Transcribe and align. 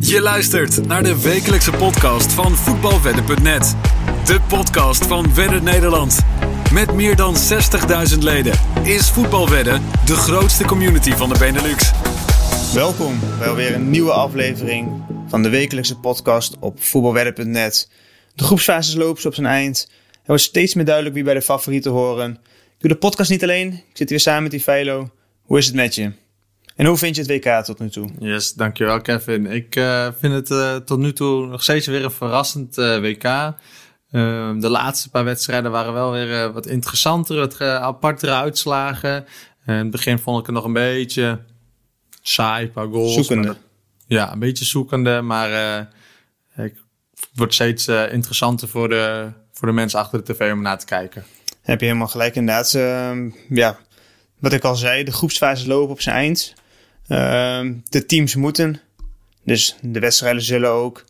Je 0.00 0.20
luistert 0.20 0.86
naar 0.86 1.02
de 1.02 1.22
wekelijkse 1.22 1.70
podcast 1.70 2.32
van 2.32 2.56
voetbalwedden.net. 2.56 3.76
De 4.24 4.40
podcast 4.48 5.06
van 5.06 5.34
Wedden 5.34 5.64
Nederland. 5.64 6.18
Met 6.72 6.94
meer 6.94 7.16
dan 7.16 7.34
60.000 8.12 8.18
leden 8.18 8.52
is 8.82 9.10
Voetbalwedden 9.10 9.82
de 10.04 10.14
grootste 10.14 10.64
community 10.64 11.10
van 11.10 11.28
de 11.28 11.38
Benelux. 11.38 11.92
Welkom 12.74 13.20
bij 13.38 13.48
alweer 13.48 13.74
een 13.74 13.90
nieuwe 13.90 14.12
aflevering 14.12 15.02
van 15.28 15.42
de 15.42 15.48
wekelijkse 15.48 15.98
podcast 15.98 16.56
op 16.60 16.82
voetbalwedden.net. 16.82 17.90
De 18.34 18.44
groepsfases 18.44 18.94
lopen 18.94 19.26
op 19.26 19.34
zijn 19.34 19.46
eind. 19.46 19.88
Er 20.12 20.18
wordt 20.26 20.42
steeds 20.42 20.74
meer 20.74 20.84
duidelijk 20.84 21.14
wie 21.14 21.24
bij 21.24 21.34
de 21.34 21.42
favorieten 21.42 21.90
horen. 21.90 22.30
Ik 22.32 22.78
doe 22.78 22.90
de 22.90 22.96
podcast 22.96 23.30
niet 23.30 23.42
alleen, 23.42 23.72
ik 23.72 23.96
zit 23.96 24.10
weer 24.10 24.20
samen 24.20 24.42
met 24.42 24.50
die 24.50 24.62
Velo. 24.62 25.10
Hoe 25.42 25.58
is 25.58 25.66
het 25.66 25.74
met 25.74 25.94
je? 25.94 26.12
En 26.78 26.86
hoe 26.86 26.96
vind 26.96 27.16
je 27.16 27.22
het 27.22 27.30
WK 27.30 27.64
tot 27.64 27.78
nu 27.78 27.90
toe? 27.90 28.08
Yes, 28.18 28.54
dankjewel 28.54 29.00
Kevin. 29.00 29.46
Ik 29.46 29.76
uh, 29.76 30.08
vind 30.18 30.34
het 30.34 30.50
uh, 30.50 30.76
tot 30.76 30.98
nu 30.98 31.12
toe 31.12 31.46
nog 31.46 31.62
steeds 31.62 31.86
weer 31.86 32.04
een 32.04 32.10
verrassend 32.10 32.78
uh, 32.78 32.98
WK. 33.00 33.24
Ehm, 33.24 34.60
de 34.60 34.68
laatste 34.68 35.10
paar 35.10 35.24
wedstrijden 35.24 35.70
waren 35.70 35.92
wel 35.92 36.10
weer 36.10 36.52
wat 36.52 36.66
interessanter, 36.66 37.36
wat 37.36 37.60
apartere 37.60 38.32
uitslagen. 38.32 39.26
in 39.66 39.72
het 39.72 39.90
begin 39.90 40.18
vond 40.18 40.40
ik 40.40 40.46
het 40.46 40.54
nog 40.54 40.64
een 40.64 40.72
beetje 40.72 41.40
saai, 42.22 42.64
een 42.64 42.72
paar 42.72 42.88
goals. 42.88 43.14
Zoekende. 43.14 43.56
ja, 44.06 44.32
een 44.32 44.38
beetje 44.38 44.64
zoekende, 44.64 45.20
maar 45.20 45.50
het 46.52 46.74
wordt 47.34 47.54
steeds 47.54 47.88
interessanter 47.88 48.68
voor 48.68 48.88
de, 48.88 49.32
voor 49.52 49.68
de 49.68 49.74
mensen 49.74 49.98
achter 49.98 50.24
de 50.24 50.32
tv 50.32 50.52
om 50.52 50.62
naar 50.62 50.78
te 50.78 50.86
kijken. 50.86 51.24
Heb 51.62 51.80
je 51.80 51.86
helemaal 51.86 52.08
gelijk 52.08 52.34
inderdaad. 52.34 52.74
Ehm, 52.74 53.30
ja, 53.48 53.78
wat 54.38 54.52
ik 54.52 54.64
al 54.64 54.76
zei, 54.76 55.04
de 55.04 55.12
groepsfase 55.12 55.66
lopen 55.66 55.90
op 55.90 56.00
zijn 56.00 56.16
eind. 56.16 56.56
Uh, 57.08 57.60
de 57.88 58.06
teams 58.06 58.34
moeten. 58.34 58.80
Dus 59.44 59.76
de 59.80 60.00
wedstrijden 60.00 60.42
zullen 60.42 60.70
ook 60.70 61.04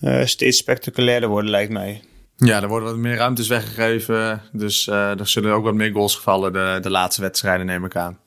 uh, 0.00 0.24
steeds 0.24 0.58
spectaculairder 0.58 1.28
worden, 1.28 1.50
lijkt 1.50 1.72
mij. 1.72 2.02
Ja, 2.36 2.62
er 2.62 2.68
worden 2.68 2.88
wat 2.88 2.98
meer 2.98 3.16
ruimtes 3.16 3.48
weggegeven. 3.48 4.42
Dus 4.52 4.86
uh, 4.86 5.18
er 5.20 5.28
zullen 5.28 5.52
ook 5.52 5.64
wat 5.64 5.74
meer 5.74 5.92
goals 5.92 6.14
gevallen 6.14 6.52
de, 6.52 6.78
de 6.82 6.90
laatste 6.90 7.20
wedstrijden, 7.20 7.66
neem 7.66 7.84
ik 7.84 7.96
aan. 7.96 8.18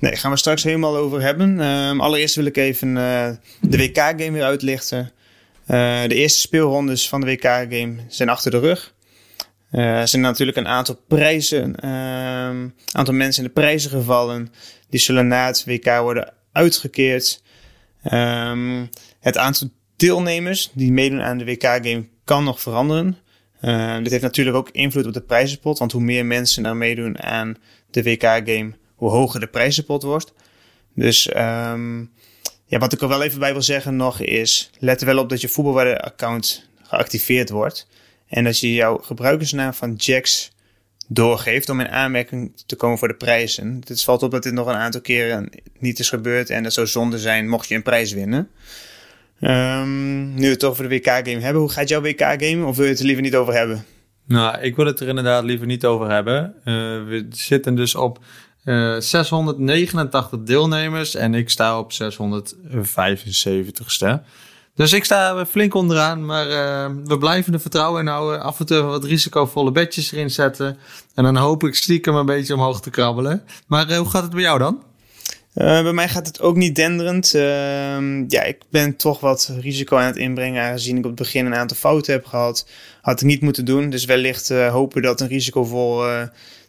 Nee, 0.00 0.16
gaan 0.16 0.30
we 0.30 0.36
straks 0.36 0.62
helemaal 0.62 0.96
over 0.96 1.20
hebben. 1.20 1.58
Uh, 1.58 1.98
allereerst 1.98 2.34
wil 2.34 2.44
ik 2.44 2.56
even 2.56 2.88
uh, 2.88 3.28
de 3.60 3.76
WK-game 3.76 4.30
weer 4.30 4.42
uitlichten. 4.42 5.10
de 5.66 6.14
eerste 6.14 6.40
speelrondes 6.40 7.08
van 7.08 7.20
de 7.20 7.26
WK-game 7.26 7.94
zijn 8.08 8.28
achter 8.28 8.50
de 8.50 8.58
rug. 8.58 8.94
er 9.70 10.08
zijn 10.08 10.22
natuurlijk 10.22 10.56
een 10.56 10.68
aantal 10.68 11.00
prijzen, 11.08 11.62
een 11.62 11.76
ehm, 11.76 12.68
aantal 12.92 13.14
mensen 13.14 13.42
in 13.42 13.48
de 13.48 13.60
prijzen 13.60 13.90
gevallen. 13.90 14.52
Die 14.88 15.00
zullen 15.00 15.26
na 15.26 15.46
het 15.46 15.64
WK 15.64 15.98
worden 16.00 16.32
uitgekeerd. 16.52 17.42
Um, 18.12 18.88
het 19.20 19.36
aantal 19.36 19.68
deelnemers 19.96 20.70
die 20.72 20.92
meedoen 20.92 21.20
aan 21.20 21.38
de 21.38 21.44
WK-game 21.44 22.08
kan 22.24 22.44
nog 22.44 22.60
veranderen. 22.60 23.18
Uh, 23.62 23.96
dit 23.98 24.10
heeft 24.10 24.22
natuurlijk 24.22 24.56
ook 24.56 24.70
invloed 24.70 25.06
op 25.06 25.12
de 25.12 25.20
prijzenpot, 25.20 25.78
want 25.78 25.92
hoe 25.92 26.02
meer 26.02 26.26
mensen 26.26 26.66
er 26.66 26.76
meedoen 26.76 27.22
aan 27.22 27.56
de 27.90 28.02
WK-game, 28.02 28.72
hoe 28.94 29.10
hoger 29.10 29.40
de 29.40 29.46
prijzenpot 29.46 30.02
wordt. 30.02 30.32
Dus 30.94 31.28
um, 31.36 32.10
ja, 32.64 32.78
wat 32.78 32.92
ik 32.92 33.00
er 33.00 33.08
wel 33.08 33.22
even 33.22 33.38
bij 33.38 33.52
wil 33.52 33.62
zeggen 33.62 33.96
nog 33.96 34.20
is, 34.20 34.70
let 34.78 35.00
er 35.00 35.06
wel 35.06 35.18
op 35.18 35.28
dat 35.28 35.40
je 35.40 35.48
voetbalwaarde-account 35.48 36.68
geactiveerd 36.82 37.50
wordt. 37.50 37.86
En 38.26 38.44
dat 38.44 38.58
je 38.58 38.74
jouw 38.74 38.98
gebruikersnaam 38.98 39.74
van 39.74 39.94
Jax 39.94 40.52
doorgeeft 41.12 41.68
om 41.68 41.80
in 41.80 41.88
aanmerking 41.88 42.52
te 42.66 42.76
komen 42.76 42.98
voor 42.98 43.08
de 43.08 43.14
prijzen. 43.14 43.80
Het 43.86 44.02
valt 44.02 44.22
op 44.22 44.30
dat 44.30 44.42
dit 44.42 44.52
nog 44.52 44.66
een 44.66 44.74
aantal 44.74 45.00
keren 45.00 45.50
niet 45.78 45.98
is 45.98 46.08
gebeurd 46.08 46.50
en 46.50 46.62
dat 46.62 46.72
zou 46.72 46.86
zonde 46.86 47.18
zijn 47.18 47.48
mocht 47.48 47.68
je 47.68 47.74
een 47.74 47.82
prijs 47.82 48.12
winnen. 48.12 48.48
Um, 49.40 50.34
nu 50.34 50.40
we 50.40 50.52
het 50.52 50.64
over 50.64 50.88
de 50.88 50.88
WK-game 50.88 51.40
hebben, 51.40 51.62
hoe 51.62 51.70
gaat 51.70 51.88
jouw 51.88 52.00
WK-game 52.00 52.64
of 52.64 52.76
wil 52.76 52.84
je 52.84 52.90
het 52.90 53.00
er 53.00 53.06
liever 53.06 53.22
niet 53.22 53.36
over 53.36 53.54
hebben? 53.54 53.84
Nou, 54.26 54.60
ik 54.60 54.76
wil 54.76 54.86
het 54.86 55.00
er 55.00 55.08
inderdaad 55.08 55.44
liever 55.44 55.66
niet 55.66 55.84
over 55.84 56.10
hebben. 56.10 56.54
Uh, 56.58 56.64
we 57.04 57.26
zitten 57.30 57.74
dus 57.74 57.94
op 57.94 58.18
uh, 58.64 58.96
eh, 58.96 59.02
689 59.02 60.42
deelnemers 60.42 61.14
en 61.14 61.34
ik 61.34 61.50
sta 61.50 61.78
op 61.78 61.92
675ste. 61.92 64.20
Dus 64.80 64.92
ik 64.92 65.04
sta 65.04 65.46
flink 65.46 65.74
onderaan, 65.74 66.24
maar 66.24 66.48
uh, 66.48 66.96
we 67.04 67.18
blijven 67.18 67.52
er 67.52 67.60
vertrouwen 67.60 68.00
in 68.00 68.06
houden. 68.06 68.42
Af 68.42 68.60
en 68.60 68.66
toe 68.66 68.82
wat 68.82 69.04
risicovolle 69.04 69.72
bedjes 69.72 70.12
erin 70.12 70.30
zetten. 70.30 70.78
En 71.14 71.24
dan 71.24 71.36
hoop 71.36 71.64
ik 71.64 71.74
stiekem 71.74 72.14
een 72.14 72.26
beetje 72.26 72.54
omhoog 72.54 72.80
te 72.80 72.90
krabbelen. 72.90 73.42
Maar 73.66 73.90
uh, 73.90 73.96
hoe 73.96 74.08
gaat 74.08 74.22
het 74.22 74.32
bij 74.32 74.40
jou 74.40 74.58
dan? 74.58 74.82
Uh, 75.54 75.82
bij 75.82 75.92
mij 75.92 76.08
gaat 76.08 76.26
het 76.26 76.40
ook 76.40 76.56
niet 76.56 76.74
denderend. 76.74 77.34
Ehm, 77.34 78.24
ja, 78.28 78.42
ik 78.42 78.58
ben 78.70 78.96
toch 78.96 79.20
wat 79.20 79.52
risico 79.60 79.96
aan 79.96 80.06
het 80.06 80.16
inbrengen. 80.16 80.62
Aangezien 80.62 80.96
ik 80.96 81.04
op 81.04 81.10
het 81.10 81.18
begin 81.18 81.46
een 81.46 81.54
aantal 81.54 81.76
fouten 81.76 82.12
heb 82.12 82.26
gehad. 82.26 82.68
Had 83.00 83.20
ik 83.20 83.26
niet 83.26 83.40
moeten 83.40 83.64
doen. 83.64 83.90
Dus 83.90 84.04
wellicht 84.04 84.48
hopen 84.48 85.02
dat 85.02 85.20
een 85.20 85.28
risicovol 85.28 86.04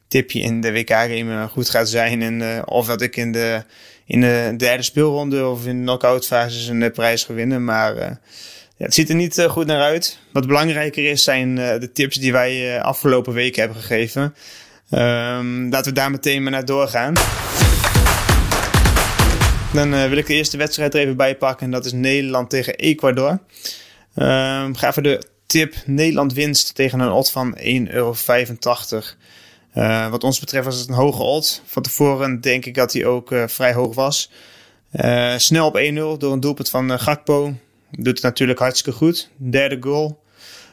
tipje 0.07 0.39
in 0.39 0.61
de 0.61 0.71
WK-game 0.71 1.47
goed 1.47 1.69
gaat 1.69 1.89
zijn. 1.89 2.21
En, 2.21 2.67
of 2.67 2.87
dat 2.87 3.01
ik 3.01 3.15
in 3.15 3.31
de 3.31 3.63
in 4.11 4.21
de 4.21 4.53
derde 4.57 4.83
speelronde 4.83 5.45
of 5.45 5.65
in 5.65 5.77
de 5.77 5.81
knockout 5.81 6.25
fases 6.25 6.67
een 6.67 6.81
uh, 6.81 6.91
prijs 6.91 7.23
gewinnen. 7.23 7.63
Maar 7.63 7.95
uh, 7.95 8.01
ja, 8.77 8.85
het 8.85 8.93
ziet 8.93 9.09
er 9.09 9.15
niet 9.15 9.37
uh, 9.37 9.49
goed 9.49 9.65
naar 9.65 9.81
uit. 9.81 10.19
Wat 10.31 10.47
belangrijker 10.47 11.09
is, 11.09 11.23
zijn 11.23 11.55
de 11.55 11.89
tips 11.93 12.17
die 12.17 12.31
wij 12.31 12.81
afgelopen 12.81 13.33
weken 13.33 13.61
hebben 13.61 13.81
gegeven. 13.81 14.21
Um, 14.21 15.69
laten 15.69 15.93
we 15.93 15.99
daar 15.99 16.11
meteen 16.11 16.43
maar 16.43 16.51
naar 16.51 16.65
doorgaan. 16.65 17.13
Dan 19.73 20.09
wil 20.09 20.17
ik 20.17 20.27
de 20.27 20.33
eerste 20.33 20.57
wedstrijd 20.57 20.93
er 20.93 21.01
even 21.01 21.17
bij 21.17 21.37
pakken. 21.37 21.65
En 21.65 21.71
dat 21.71 21.85
is 21.85 21.91
Nederland 21.91 22.49
tegen 22.49 22.75
Ecuador. 22.75 23.29
Um, 24.15 24.75
ga 24.75 24.93
voor 24.93 25.03
de 25.03 25.23
tip 25.45 25.75
Nederland 25.85 26.33
winst 26.33 26.75
tegen 26.75 26.99
een 26.99 27.11
odd 27.11 27.31
van 27.31 27.57
1,85 27.57 27.63
euro. 27.87 28.15
Uh, 29.75 30.09
wat 30.09 30.23
ons 30.23 30.39
betreft 30.39 30.65
was 30.65 30.79
het 30.79 30.87
een 30.87 30.93
hoge 30.93 31.23
odd. 31.23 31.61
Van 31.65 31.81
tevoren 31.81 32.41
denk 32.41 32.65
ik 32.65 32.75
dat 32.75 32.93
hij 32.93 33.05
ook 33.05 33.31
uh, 33.31 33.47
vrij 33.47 33.73
hoog 33.73 33.95
was. 33.95 34.31
Uh, 34.93 35.37
snel 35.37 35.67
op 35.67 35.79
1-0 36.15 36.17
door 36.17 36.33
een 36.33 36.39
doelpunt 36.39 36.69
van 36.69 36.99
Gakpo. 36.99 37.53
Doet 37.91 38.13
het 38.13 38.21
natuurlijk 38.21 38.59
hartstikke 38.59 38.97
goed. 38.97 39.29
Derde 39.37 39.77
goal. 39.79 40.23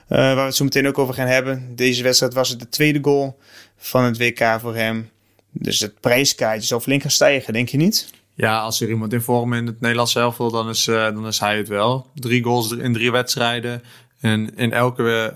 waar 0.09 0.35
we 0.35 0.41
het 0.41 0.57
zo 0.57 0.65
meteen 0.65 0.87
ook 0.87 0.99
over 0.99 1.15
gaan 1.15 1.27
hebben. 1.27 1.73
Deze 1.75 2.03
wedstrijd 2.03 2.35
was 2.35 2.49
het 2.49 2.61
de 2.61 2.69
tweede 2.69 2.99
goal 3.03 3.39
van 3.77 4.05
het 4.05 4.19
WK 4.19 4.59
voor 4.61 4.75
hem. 4.75 5.11
Dus 5.53 5.81
het 5.81 6.01
prijskaartje 6.01 6.67
zal 6.67 6.81
flink 6.81 7.03
gaan 7.03 7.11
stijgen, 7.11 7.53
denk 7.53 7.69
je 7.69 7.77
niet? 7.77 8.11
Ja, 8.35 8.61
als 8.61 8.81
er 8.81 8.89
iemand 8.89 9.13
in 9.13 9.21
vorm 9.21 9.53
in 9.53 9.67
het 9.67 9.81
Nederlands 9.81 10.13
zelf 10.13 10.37
wil, 10.37 10.51
dan 10.51 10.69
is, 10.69 10.85
dan 10.85 11.27
is 11.27 11.39
hij 11.39 11.57
het 11.57 11.69
wel. 11.69 12.07
Drie 12.15 12.43
goals 12.43 12.71
in 12.71 12.93
drie 12.93 13.11
wedstrijden. 13.11 13.83
En 14.21 14.57
in 14.57 14.73
elke 14.73 15.35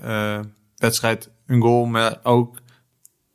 wedstrijd 0.77 1.29
een 1.47 1.61
goal, 1.61 1.85
maar 1.85 2.19
ook 2.23 2.61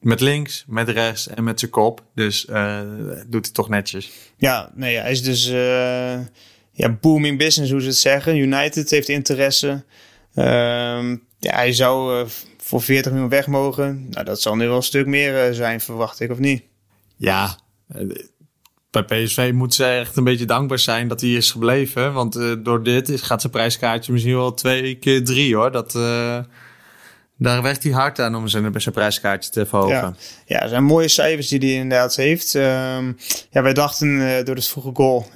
met 0.00 0.20
links, 0.20 0.64
met 0.66 0.88
rechts 0.88 1.28
en 1.28 1.44
met 1.44 1.58
zijn 1.58 1.70
kop. 1.70 2.02
Dus 2.14 2.46
uh, 2.50 2.80
doet 3.26 3.44
hij 3.44 3.54
toch 3.54 3.68
netjes. 3.68 4.10
Ja, 4.36 4.70
nee, 4.74 4.96
hij 4.96 5.10
is 5.10 5.22
dus 5.22 5.48
uh, 5.48 6.18
ja, 6.72 6.88
booming 7.00 7.38
business, 7.38 7.70
hoe 7.72 7.80
ze 7.80 7.86
het 7.86 7.96
zeggen. 7.96 8.36
United 8.36 8.90
heeft 8.90 9.08
interesse. 9.08 9.84
Uh, 10.34 10.44
ja, 11.38 11.54
hij 11.54 11.72
zou 11.72 12.20
uh, 12.20 12.28
voor 12.56 12.82
40 12.82 13.12
miljoen 13.12 13.30
weg 13.30 13.46
mogen. 13.46 14.06
Nou, 14.10 14.24
dat 14.24 14.40
zal 14.40 14.56
nu 14.56 14.66
wel 14.66 14.76
een 14.76 14.82
stuk 14.82 15.06
meer 15.06 15.54
zijn, 15.54 15.80
verwacht 15.80 16.20
ik, 16.20 16.30
of 16.30 16.38
niet? 16.38 16.62
Ja, 17.16 17.58
bij 18.90 19.04
PSV 19.04 19.50
moet 19.54 19.74
ze 19.74 19.84
echt 19.84 20.16
een 20.16 20.24
beetje 20.24 20.44
dankbaar 20.44 20.78
zijn 20.78 21.08
dat 21.08 21.20
hij 21.20 21.30
is 21.30 21.50
gebleven. 21.50 22.12
Want 22.12 22.64
door 22.64 22.82
dit 22.82 23.22
gaat 23.22 23.40
zijn 23.40 23.52
prijskaartje 23.52 24.12
misschien 24.12 24.34
wel 24.34 24.54
twee 24.54 24.94
keer 24.94 25.24
drie, 25.24 25.54
hoor. 25.54 25.72
Dat 25.72 25.92
daar 27.38 27.62
werkt 27.62 27.82
hij 27.82 27.92
hard 27.92 28.20
aan 28.20 28.34
om 28.34 28.48
zijn, 28.48 28.80
zijn 28.80 28.94
prijskaartje 28.94 29.50
te 29.50 29.66
verhogen. 29.66 29.94
Ja, 29.94 30.14
ja 30.46 30.62
er 30.62 30.68
zijn 30.68 30.84
mooie 30.84 31.08
cijfers 31.08 31.48
die 31.48 31.58
hij 31.58 31.68
inderdaad 31.68 32.16
heeft. 32.16 32.54
Um, 32.54 33.16
ja, 33.50 33.62
wij 33.62 33.72
dachten 33.72 34.08
uh, 34.08 34.44
door 34.44 34.54
het 34.54 34.66
vroege 34.66 34.90
goal 34.94 35.26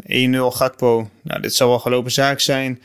1-0 0.52 0.56
Gakpo. 0.56 1.10
Nou, 1.22 1.40
dit 1.40 1.54
zal 1.54 1.68
wel 1.68 1.78
gelopen 1.78 2.12
zaak 2.12 2.40
zijn. 2.40 2.82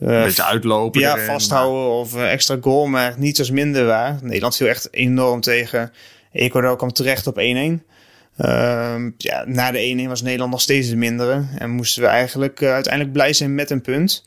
Uh, 0.00 0.16
een 0.16 0.24
beetje 0.24 0.44
uitlopen. 0.44 1.00
Ja, 1.00 1.14
erin, 1.14 1.26
vasthouden 1.26 1.90
of 1.90 2.14
uh, 2.14 2.32
extra 2.32 2.56
goal, 2.60 2.86
maar 2.86 3.14
niets 3.18 3.38
als 3.38 3.50
minder 3.50 3.86
waar. 3.86 4.18
Nederland 4.22 4.56
viel 4.56 4.66
echt 4.66 4.88
enorm 4.92 5.40
tegen. 5.40 5.92
Ecuador 6.32 6.76
kwam 6.76 6.92
terecht 6.92 7.26
op 7.26 7.38
1-1. 7.38 7.40
Um, 7.40 9.14
ja, 9.16 9.44
na 9.46 9.70
de 9.70 10.02
1-1 10.04 10.08
was 10.08 10.22
Nederland 10.22 10.50
nog 10.50 10.60
steeds 10.60 10.88
de 10.88 10.96
mindere. 10.96 11.44
En 11.58 11.70
moesten 11.70 12.02
we 12.02 12.08
eigenlijk 12.08 12.62
uiteindelijk 12.62 13.12
blij 13.12 13.32
zijn 13.32 13.54
met 13.54 13.70
een 13.70 13.80
punt. 13.80 14.24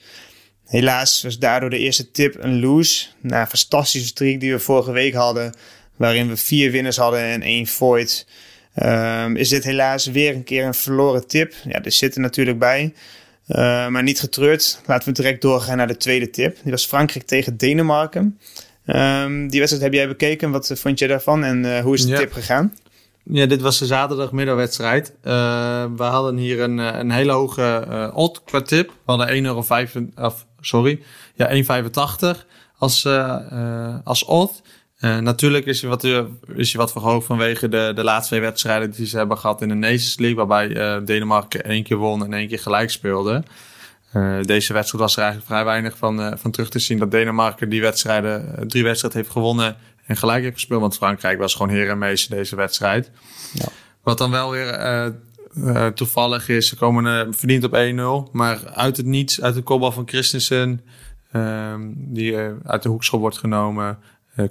Helaas 0.69 1.23
was 1.23 1.39
daardoor 1.39 1.69
de 1.69 1.77
eerste 1.77 2.11
tip 2.11 2.35
een 2.43 2.59
lose. 2.59 3.05
Na 3.21 3.41
een 3.41 3.47
fantastische 3.47 4.07
streak 4.07 4.39
die 4.39 4.51
we 4.51 4.59
vorige 4.59 4.91
week 4.91 5.13
hadden, 5.13 5.53
waarin 5.95 6.27
we 6.27 6.37
vier 6.37 6.71
winners 6.71 6.97
hadden 6.97 7.19
en 7.19 7.41
één 7.41 7.67
void. 7.67 8.27
Um, 8.83 9.35
is 9.35 9.49
dit 9.49 9.63
helaas 9.63 10.05
weer 10.05 10.35
een 10.35 10.43
keer 10.43 10.65
een 10.65 10.73
verloren 10.73 11.27
tip. 11.27 11.53
Ja, 11.63 11.83
er 11.83 11.91
zit 11.91 12.15
er 12.15 12.21
natuurlijk 12.21 12.59
bij. 12.59 12.93
Uh, 13.47 13.87
maar 13.87 14.03
niet 14.03 14.19
getreurd. 14.19 14.81
Laten 14.85 15.07
we 15.07 15.13
direct 15.13 15.41
doorgaan 15.41 15.77
naar 15.77 15.87
de 15.87 15.97
tweede 15.97 16.29
tip. 16.29 16.57
Die 16.63 16.71
was 16.71 16.85
Frankrijk 16.85 17.25
tegen 17.25 17.57
Denemarken. 17.57 18.39
Um, 18.85 19.49
die 19.49 19.59
wedstrijd 19.59 19.85
heb 19.85 19.93
jij 19.93 20.07
bekeken. 20.07 20.51
Wat 20.51 20.71
vond 20.75 20.99
je 20.99 21.07
daarvan 21.07 21.43
en 21.43 21.63
uh, 21.63 21.79
hoe 21.79 21.93
is 21.93 22.01
de 22.01 22.11
ja. 22.11 22.17
tip 22.17 22.33
gegaan? 22.33 22.73
Ja, 23.23 23.45
dit 23.45 23.61
was 23.61 23.79
de 23.79 23.85
zaterdagmiddagwedstrijd. 23.85 25.13
Uh, 25.23 25.85
we 25.95 26.03
hadden 26.03 26.37
hier 26.37 26.59
een, 26.59 26.77
een 26.77 27.11
hele 27.11 27.31
hoge 27.31 28.11
odd 28.13 28.41
qua 28.43 28.61
tip. 28.61 28.87
We 28.87 29.11
hadden 29.11 29.27
1,05 29.27 29.43
euro, 29.43 29.61
of, 30.15 30.45
sorry, 30.61 31.01
ja, 31.35 31.49
1,85 31.49 32.45
als, 32.77 33.05
uh, 33.05 33.95
als 34.03 34.25
odd. 34.25 34.61
natuurlijk 34.99 35.65
is 35.65 35.81
hij, 35.81 35.89
wat, 35.89 36.03
is 36.55 36.73
hij 36.73 36.81
wat 36.81 36.91
verhoogd 36.91 37.25
vanwege 37.25 37.69
de, 37.69 37.91
de 37.95 38.03
laatste 38.03 38.27
twee 38.29 38.41
wedstrijden 38.41 38.91
die 38.91 39.05
ze 39.07 39.17
hebben 39.17 39.37
gehad 39.37 39.61
in 39.61 39.67
de 39.67 39.73
Nations 39.73 40.17
League. 40.17 40.45
Waarbij 40.45 41.03
Denemarken 41.05 41.63
één 41.63 41.83
keer 41.83 41.97
won 41.97 42.23
en 42.23 42.33
één 42.33 42.47
keer 42.47 42.59
gelijk 42.59 42.89
speelde. 42.89 43.43
deze 44.41 44.73
wedstrijd 44.73 45.03
was 45.03 45.15
er 45.15 45.21
eigenlijk 45.23 45.51
vrij 45.51 45.63
weinig 45.63 45.97
van, 45.97 46.37
van 46.37 46.51
terug 46.51 46.69
te 46.69 46.79
zien. 46.79 46.99
Dat 46.99 47.11
Denemarken 47.11 47.69
die 47.69 47.81
wedstrijden, 47.81 48.67
drie 48.67 48.83
wedstrijden 48.83 49.19
heeft 49.19 49.33
gewonnen 49.33 49.75
en 50.05 50.17
gelijk 50.17 50.41
heeft 50.41 50.53
gespeeld. 50.53 50.81
Want 50.81 50.95
Frankrijk 50.95 51.39
was 51.39 51.55
gewoon 51.55 51.71
heer 51.71 51.89
en 51.89 51.97
meester 51.97 52.35
deze 52.35 52.55
wedstrijd. 52.55 53.11
Ja. 53.53 53.67
Wat 54.03 54.17
dan 54.17 54.31
wel 54.31 54.51
weer 54.51 54.73
uh, 55.57 55.87
toevallig 55.87 56.49
is, 56.49 56.67
ze 56.67 56.75
komen 56.75 57.27
uh, 57.27 57.33
verdiend 57.33 57.63
op 57.63 58.27
1-0. 58.27 58.31
Maar 58.31 58.67
uit 58.67 58.97
het 58.97 59.05
niets, 59.05 59.41
uit 59.41 59.55
de 59.55 59.61
kopbal 59.61 59.91
van 59.91 60.07
Christensen, 60.07 60.81
ehm, 61.31 61.81
die 61.95 62.37
uit 62.63 62.83
de 62.83 62.89
hoekschop 62.89 63.19
wordt 63.19 63.37
genomen, 63.37 63.99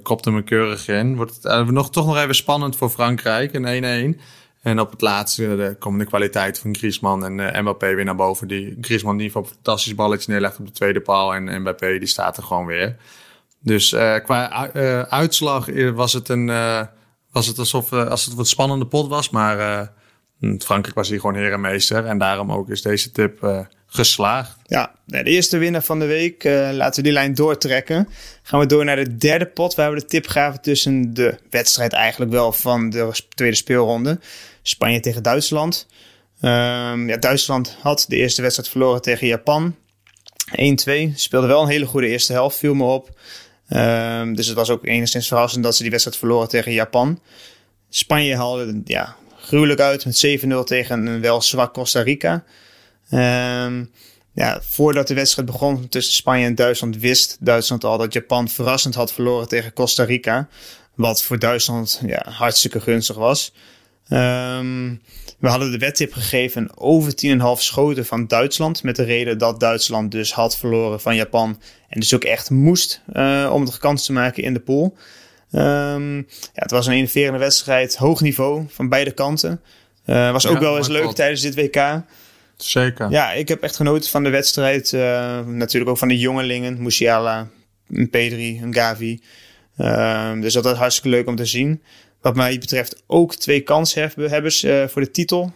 kopt 0.03 0.25
hem 0.25 0.43
keurig 0.43 0.87
in. 0.87 1.15
Wordt 1.15 1.43
het 1.43 1.71
nog, 1.71 1.91
toch 1.91 2.05
nog 2.05 2.17
even 2.17 2.35
spannend 2.35 2.75
voor 2.75 2.89
Frankrijk, 2.89 3.53
een 3.53 4.15
1-1. 4.15 4.19
En 4.61 4.79
op 4.79 4.91
het 4.91 5.01
laatste 5.01 5.75
komen 5.79 5.99
de 5.99 6.05
kwaliteit 6.05 6.59
van 6.59 6.75
Griezmann 6.75 7.39
en 7.39 7.61
Mbappé 7.61 7.95
weer 7.95 8.05
naar 8.05 8.15
boven. 8.15 8.47
Die 8.47 8.77
Griezmann 8.81 9.17
die 9.17 9.31
een 9.35 9.45
fantastisch 9.45 9.95
balletje 9.95 10.31
neerlegt 10.31 10.59
op 10.59 10.65
de 10.65 10.71
tweede 10.71 11.01
paal. 11.01 11.35
En 11.35 11.61
Mbappé 11.61 11.99
die 11.99 12.07
staat 12.07 12.37
er 12.37 12.43
gewoon 12.43 12.65
weer. 12.65 12.95
Dus 13.59 13.93
uh, 13.93 14.15
qua 14.15 14.69
uh, 14.75 15.01
uitslag 15.01 15.67
was 15.93 16.13
het, 16.13 16.29
een, 16.29 16.47
uh, 16.47 16.81
was 17.31 17.47
het 17.47 17.59
alsof 17.59 17.93
als 17.93 18.25
het 18.25 18.33
wat 18.33 18.47
spannende 18.47 18.85
pot 18.85 19.07
was. 19.07 19.29
Maar 19.29 19.91
Frankrijk 20.39 20.95
was 20.95 21.09
hier 21.09 21.19
gewoon 21.19 21.35
heer 21.35 22.05
en 22.05 22.17
daarom 22.17 22.51
ook 22.51 22.69
is 22.69 22.81
deze 22.81 23.11
tip 23.11 23.67
geslaagd. 23.87 24.57
Ja, 24.65 24.95
de 25.05 25.23
eerste 25.23 25.57
winnaar 25.57 25.83
van 25.83 25.99
de 25.99 26.05
week. 26.05 26.43
laten 26.71 26.95
we 26.95 27.01
die 27.01 27.11
lijn 27.11 27.33
doortrekken. 27.33 28.07
Gaan 28.43 28.59
we 28.59 28.65
door 28.65 28.85
naar 28.85 28.95
de 28.95 29.17
derde 29.17 29.45
pot. 29.45 29.75
Waar 29.75 29.93
we 29.93 29.99
de 29.99 30.05
tip 30.05 30.27
gaven 30.27 30.61
tussen 30.61 31.13
de 31.13 31.37
wedstrijd 31.49 31.93
eigenlijk 31.93 32.31
wel 32.31 32.51
van 32.51 32.89
de 32.89 33.11
tweede 33.35 33.55
speelronde. 33.55 34.19
Spanje 34.61 34.99
tegen 34.99 35.23
Duitsland. 35.23 35.87
Um, 36.41 37.07
ja, 37.07 37.17
Duitsland 37.17 37.77
had 37.81 38.05
de 38.07 38.15
eerste 38.15 38.41
wedstrijd 38.41 38.69
verloren 38.69 39.01
tegen 39.01 39.27
Japan. 39.27 39.75
1-2. 40.49 41.13
Speelde 41.15 41.47
wel 41.47 41.61
een 41.61 41.67
hele 41.67 41.85
goede 41.85 42.07
eerste 42.07 42.33
helft, 42.33 42.57
viel 42.57 42.73
me 42.73 42.83
op. 42.83 43.19
Um, 43.69 44.35
dus 44.35 44.47
het 44.47 44.55
was 44.55 44.69
ook 44.69 44.85
enigszins 44.85 45.27
verrassend 45.27 45.63
dat 45.63 45.75
ze 45.75 45.81
die 45.81 45.91
wedstrijd 45.91 46.17
verloren 46.17 46.47
tegen 46.47 46.73
Japan. 46.73 47.19
Spanje 47.89 48.35
haalde 48.35 48.81
ja, 48.85 49.15
gruwelijk 49.49 49.79
uit 49.79 50.05
met 50.05 50.39
7-0 50.45 50.63
tegen 50.63 51.05
een 51.07 51.21
wel 51.21 51.41
zwak 51.41 51.73
Costa 51.73 52.01
Rica. 52.01 52.43
Um, 53.11 53.91
ja, 54.33 54.61
voordat 54.61 55.07
de 55.07 55.13
wedstrijd 55.13 55.47
begon 55.47 55.89
tussen 55.89 56.13
Spanje 56.13 56.45
en 56.45 56.55
Duitsland 56.55 56.97
wist 56.97 57.37
Duitsland 57.39 57.83
al 57.83 57.97
dat 57.97 58.13
Japan 58.13 58.49
verrassend 58.49 58.95
had 58.95 59.13
verloren 59.13 59.47
tegen 59.47 59.73
Costa 59.73 60.03
Rica. 60.03 60.47
Wat 60.95 61.23
voor 61.23 61.39
Duitsland 61.39 62.01
ja, 62.05 62.25
hartstikke 62.29 62.81
gunstig 62.81 63.15
was. 63.15 63.53
Um, 64.09 65.01
we 65.39 65.47
hadden 65.47 65.71
de 65.71 65.77
wedtip 65.77 66.13
gegeven 66.13 66.77
over 66.77 67.11
10,5 67.11 67.37
schoten 67.61 68.05
van 68.05 68.27
Duitsland. 68.27 68.83
Met 68.83 68.95
de 68.95 69.03
reden 69.03 69.37
dat 69.37 69.59
Duitsland 69.59 70.11
dus 70.11 70.33
had 70.33 70.57
verloren 70.57 71.01
van 71.01 71.15
Japan. 71.15 71.61
En 71.89 71.99
dus 71.99 72.13
ook 72.13 72.23
echt 72.23 72.49
moest 72.49 73.01
uh, 73.13 73.49
om 73.53 73.65
het 73.65 73.77
kans 73.77 74.05
te 74.05 74.13
maken 74.13 74.43
in 74.43 74.53
de 74.53 74.59
pool. 74.59 74.97
Um, 75.51 76.15
ja, 76.17 76.51
het 76.53 76.71
was 76.71 76.87
een 76.87 76.93
innoverende 76.93 77.39
wedstrijd. 77.39 77.95
Hoog 77.95 78.21
niveau 78.21 78.65
van 78.69 78.89
beide 78.89 79.11
kanten. 79.11 79.61
Uh, 80.05 80.31
was 80.31 80.47
ook 80.47 80.59
wel 80.59 80.77
eens 80.77 80.87
leuk 80.87 81.11
tijdens 81.11 81.41
dit 81.41 81.55
WK. 81.55 82.01
Zeker. 82.57 83.09
Ja, 83.11 83.31
ik 83.31 83.47
heb 83.47 83.63
echt 83.63 83.75
genoten 83.75 84.09
van 84.09 84.23
de 84.23 84.29
wedstrijd. 84.29 84.91
Uh, 84.91 85.39
natuurlijk 85.45 85.91
ook 85.91 85.97
van 85.97 86.07
de 86.07 86.17
jongelingen. 86.17 86.81
Musiala, 86.81 87.47
een 87.89 88.07
P3, 88.07 88.63
een 88.63 88.73
Gavi. 88.73 89.21
Uh, 89.77 90.41
dus 90.41 90.53
dat 90.53 90.63
was 90.63 90.77
hartstikke 90.77 91.09
leuk 91.09 91.27
om 91.27 91.35
te 91.35 91.45
zien 91.45 91.81
wat 92.21 92.35
mij 92.35 92.59
betreft 92.59 93.03
ook 93.07 93.35
twee 93.35 93.61
kanshebbers 93.61 94.63
uh, 94.63 94.87
voor 94.87 95.01
de 95.01 95.11
titel. 95.11 95.53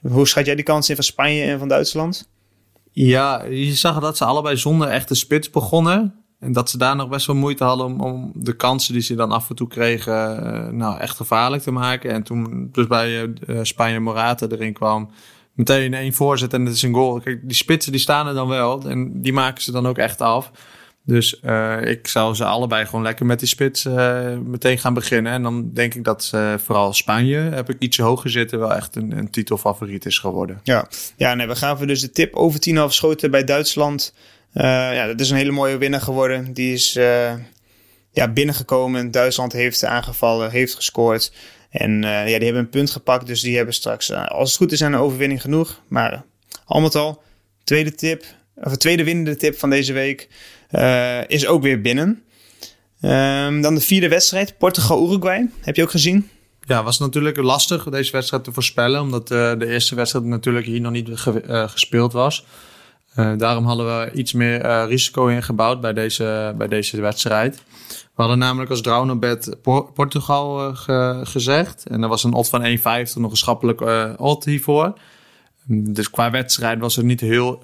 Hoe 0.00 0.28
schat 0.28 0.46
jij 0.46 0.54
die 0.54 0.64
kans 0.64 0.88
in 0.88 0.94
van 0.94 1.04
Spanje 1.04 1.44
en 1.44 1.58
van 1.58 1.68
Duitsland? 1.68 2.28
Ja, 2.92 3.44
je 3.44 3.74
zag 3.74 4.00
dat 4.00 4.16
ze 4.16 4.24
allebei 4.24 4.56
zonder 4.56 4.88
echte 4.88 5.14
spits 5.14 5.50
begonnen. 5.50 6.19
En 6.40 6.52
dat 6.52 6.70
ze 6.70 6.78
daar 6.78 6.96
nog 6.96 7.08
best 7.08 7.26
wel 7.26 7.36
moeite 7.36 7.64
hadden 7.64 7.86
om, 7.86 8.00
om 8.00 8.32
de 8.34 8.56
kansen 8.56 8.92
die 8.92 9.02
ze 9.02 9.14
dan 9.14 9.32
af 9.32 9.50
en 9.50 9.56
toe 9.56 9.68
kregen, 9.68 10.46
uh, 10.46 10.68
nou 10.68 10.98
echt 10.98 11.16
gevaarlijk 11.16 11.62
te 11.62 11.70
maken. 11.70 12.10
En 12.10 12.22
toen 12.22 12.68
dus 12.72 12.86
bij 12.86 13.32
uh, 13.46 13.58
Spanje 13.62 14.00
Morata 14.00 14.46
erin 14.48 14.72
kwam, 14.72 15.10
meteen 15.52 15.94
één 15.94 16.12
voorzet 16.12 16.52
en 16.52 16.64
het 16.64 16.74
is 16.74 16.82
een 16.82 16.94
goal. 16.94 17.20
Kijk, 17.20 17.40
die 17.42 17.56
spitsen 17.56 17.92
die 17.92 18.00
staan 18.00 18.26
er 18.26 18.34
dan 18.34 18.48
wel 18.48 18.82
en 18.88 19.22
die 19.22 19.32
maken 19.32 19.62
ze 19.62 19.72
dan 19.72 19.86
ook 19.86 19.98
echt 19.98 20.20
af. 20.20 20.50
Dus 21.04 21.40
ik 21.82 22.06
zou 22.06 22.34
ze 22.34 22.44
allebei 22.44 22.86
gewoon 22.86 23.02
lekker 23.02 23.26
met 23.26 23.38
die 23.38 23.48
spits 23.48 23.84
meteen 24.44 24.78
gaan 24.78 24.94
beginnen. 24.94 25.32
En 25.32 25.42
dan 25.42 25.70
denk 25.72 25.94
ik 25.94 26.04
dat 26.04 26.32
vooral 26.56 26.92
Spanje, 26.92 27.36
heb 27.36 27.70
ik 27.70 27.76
ietsje 27.78 28.02
hoger 28.02 28.30
zitten, 28.30 28.58
wel 28.58 28.74
echt 28.74 28.96
een, 28.96 29.18
een 29.18 29.30
titelfavoriet 29.30 30.06
is 30.06 30.18
geworden. 30.18 30.60
Ja, 30.62 30.88
ja 31.16 31.34
nee, 31.34 31.46
we 31.46 31.56
gaven 31.56 31.86
dus 31.86 32.00
de 32.00 32.10
tip 32.10 32.34
over 32.34 32.60
10,5 32.68 32.74
schoten 32.86 33.30
bij 33.30 33.44
Duitsland. 33.44 34.12
Ja, 34.52 35.06
dat 35.06 35.20
is 35.20 35.30
een 35.30 35.36
hele 35.36 35.50
mooie 35.50 35.78
winnaar 35.78 36.00
geworden. 36.00 36.52
Die 36.52 36.72
is 36.72 36.92
ja, 38.12 38.28
binnengekomen. 38.34 39.10
Duitsland 39.10 39.52
heeft 39.52 39.84
aangevallen, 39.84 40.50
heeft 40.50 40.74
gescoord. 40.74 41.32
En 41.70 42.02
ja, 42.02 42.24
die 42.24 42.32
hebben 42.32 42.56
een 42.56 42.68
punt 42.68 42.90
gepakt. 42.90 43.26
Dus 43.26 43.40
die 43.40 43.56
hebben 43.56 43.74
straks, 43.74 44.12
als 44.12 44.48
het 44.48 44.58
goed 44.58 44.72
is, 44.72 44.80
een 44.80 44.94
overwinning 44.94 45.40
genoeg. 45.40 45.80
Maar 45.88 46.24
al 46.64 46.80
met 46.80 46.94
al, 46.94 47.22
tweede 47.64 47.94
tip, 47.94 48.24
of 48.54 48.72
de 48.72 48.78
tweede 48.78 49.04
winnende 49.04 49.36
tip 49.36 49.58
van 49.58 49.70
deze 49.70 49.92
week. 49.92 50.28
Uh, 50.70 51.28
is 51.28 51.46
ook 51.46 51.62
weer 51.62 51.80
binnen. 51.80 52.22
Um, 53.02 53.62
dan 53.62 53.74
de 53.74 53.80
vierde 53.80 54.08
wedstrijd, 54.08 54.58
Portugal-Uruguay. 54.58 55.50
Heb 55.60 55.76
je 55.76 55.82
ook 55.82 55.90
gezien? 55.90 56.28
Ja, 56.66 56.82
was 56.82 56.98
natuurlijk 56.98 57.36
lastig 57.36 57.84
deze 57.84 58.12
wedstrijd 58.12 58.44
te 58.44 58.52
voorspellen. 58.52 59.00
Omdat 59.00 59.30
uh, 59.30 59.58
de 59.58 59.66
eerste 59.66 59.94
wedstrijd 59.94 60.24
natuurlijk 60.24 60.66
hier 60.66 60.80
nog 60.80 60.92
niet 60.92 61.08
ge 61.12 61.42
uh, 61.46 61.68
gespeeld 61.68 62.12
was. 62.12 62.44
Daarom 63.38 63.64
hadden 63.64 63.86
we 63.86 64.12
iets 64.12 64.32
meer 64.32 64.84
risico 64.86 65.26
ingebouwd 65.26 65.80
bij 65.80 65.92
deze, 65.92 66.54
bij 66.58 66.68
deze 66.68 67.00
wedstrijd. 67.00 67.62
We 67.88 68.26
hadden 68.26 68.38
namelijk 68.38 68.70
als 68.70 68.80
Draunobed 68.80 69.56
Por 69.62 69.92
Portugal 69.92 70.74
ge 70.74 71.20
gezegd. 71.24 71.86
En 71.86 72.02
er 72.02 72.08
was 72.08 72.24
een 72.24 72.32
odd 72.32 72.48
van 72.48 72.64
1,50, 72.64 73.14
nog 73.14 73.30
een 73.30 73.36
schappelijk 73.36 73.80
odd 74.20 74.44
hiervoor. 74.44 74.98
Dus 75.66 76.10
qua 76.10 76.30
wedstrijd 76.30 76.78
was 76.78 76.96
het 76.96 77.04
niet 77.04 77.20
heel 77.20 77.62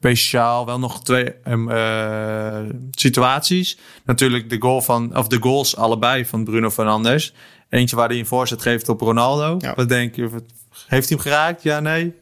speciaal 0.00 0.66
wel 0.66 0.78
nog 0.78 1.02
twee 1.02 1.34
uh, 1.44 2.58
situaties. 2.90 3.78
Natuurlijk 4.04 4.50
de 4.50 4.60
goal 4.60 4.80
van, 4.80 5.16
of 5.16 5.28
de 5.28 5.40
goals 5.40 5.76
allebei 5.76 6.26
van 6.26 6.44
Bruno 6.44 6.70
Fernandes. 6.70 7.34
Eentje 7.68 7.96
waar 7.96 8.08
hij 8.08 8.18
een 8.18 8.26
voorzet 8.26 8.62
geeft 8.62 8.88
op 8.88 9.00
Ronaldo. 9.00 9.56
Ja. 9.58 9.74
Wat 9.74 9.88
denk 9.88 10.14
je? 10.14 10.28
Heeft 10.86 11.08
hij 11.08 11.18
hem 11.18 11.18
geraakt? 11.18 11.62
Ja, 11.62 11.80
nee? 11.80 12.14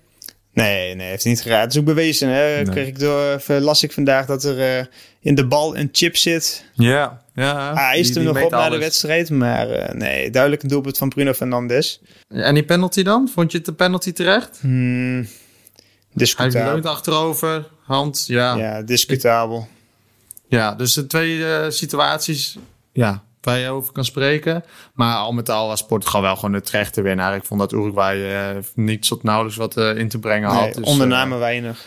Nee, 0.53 0.95
nee, 0.95 1.09
heeft 1.09 1.25
niet 1.25 1.43
geraakt. 1.43 1.63
Het 1.63 1.73
is 1.73 1.79
ook 1.79 1.85
bewezen. 1.85 2.29
Hè? 2.29 2.55
Nee. 2.55 2.65
Kreeg 2.65 2.87
ik 2.87 2.99
door, 2.99 3.43
las 3.47 3.83
ik 3.83 3.93
vandaag 3.93 4.27
dat 4.27 4.45
er 4.45 4.79
uh, 4.79 4.85
in 5.21 5.35
de 5.35 5.47
bal 5.47 5.77
een 5.77 5.89
chip 5.93 6.17
zit. 6.17 6.65
Ja, 6.73 7.23
ja. 7.35 7.71
Ah, 7.71 7.77
hij 7.77 7.99
is 7.99 8.17
er 8.17 8.23
nog 8.23 8.43
op 8.43 8.51
na 8.51 8.69
de 8.69 8.79
wedstrijd, 8.79 9.31
maar 9.31 9.71
uh, 9.71 9.89
nee, 9.89 10.31
duidelijk 10.31 10.63
een 10.63 10.69
doelpunt 10.69 10.99
van 10.99 11.09
Bruno 11.09 11.33
Fernandes. 11.33 12.01
En 12.29 12.55
die 12.55 12.65
penalty 12.65 13.03
dan? 13.03 13.29
Vond 13.35 13.51
je 13.53 13.57
het 13.57 13.67
de 13.67 13.73
penalty 13.73 14.13
terecht? 14.13 14.59
Hmm, 14.61 15.27
Discutabel. 16.15 16.61
Hij 16.61 16.71
leunt 16.73 16.87
achterover, 16.87 17.69
hand, 17.85 18.25
ja. 18.27 18.55
Ja, 18.57 18.83
discutabel. 18.83 19.69
Ja, 20.49 20.75
dus 20.75 20.93
de 20.93 21.07
twee 21.07 21.37
uh, 21.37 21.65
situaties 21.69 22.59
ja, 22.93 23.23
waar 23.49 23.59
je 23.59 23.71
over 23.71 23.93
kan 23.93 24.05
spreken. 24.05 24.65
Maar 24.95 25.17
al 25.17 25.33
met 25.33 25.49
al 25.49 25.67
was 25.67 25.87
Portugal 25.87 26.23
wel 26.23 26.35
gewoon 26.35 26.53
de 26.53 26.61
terechte 26.61 27.03
winnaar. 27.03 27.37
Ik 27.37 27.45
vond 27.45 27.61
dat 27.61 27.73
Uruguay 27.73 28.17
uh, 28.17 28.63
niet 28.75 29.09
tot 29.09 29.23
nauwelijks 29.23 29.59
wat 29.59 29.77
uh, 29.77 29.97
in 29.97 30.09
te 30.09 30.19
brengen 30.19 30.51
nee, 30.51 30.61
had. 30.61 30.75
Dus, 30.75 30.85
ondernamen 30.85 31.39
weinig. 31.39 31.85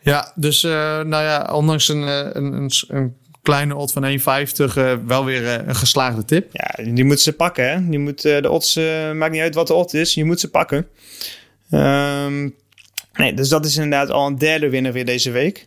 Ja, 0.00 0.32
dus 0.34 0.62
nou 0.62 1.08
ja, 1.08 1.48
ondanks 1.52 1.88
een, 1.88 2.02
een, 2.36 2.52
een, 2.52 2.70
een 2.88 3.16
kleine 3.42 3.76
odd 3.76 3.92
van 3.92 4.18
1,50 4.18 5.04
wel 5.06 5.24
weer 5.24 5.68
een 5.68 5.74
geslaagde 5.74 6.24
tip. 6.24 6.48
Ja, 6.52 6.84
die 6.84 7.04
moeten 7.04 7.24
ze 7.24 7.32
pakken. 7.32 7.70
Hè? 7.70 7.88
Die 7.88 7.98
moet, 7.98 8.22
de 8.22 8.50
odds, 8.50 8.76
maakt 9.14 9.32
niet 9.32 9.40
uit 9.40 9.54
wat 9.54 9.66
de 9.66 9.74
odd 9.74 9.94
is, 9.94 10.14
je 10.14 10.24
moet 10.24 10.40
ze 10.40 10.50
pakken. 10.50 10.86
Um, 11.70 12.54
Nee, 13.12 13.34
dus 13.34 13.48
dat 13.48 13.64
is 13.64 13.76
inderdaad 13.76 14.10
al 14.10 14.26
een 14.26 14.38
derde 14.38 14.68
winnaar 14.68 14.92
weer 14.92 15.04
deze 15.04 15.30
week. 15.30 15.66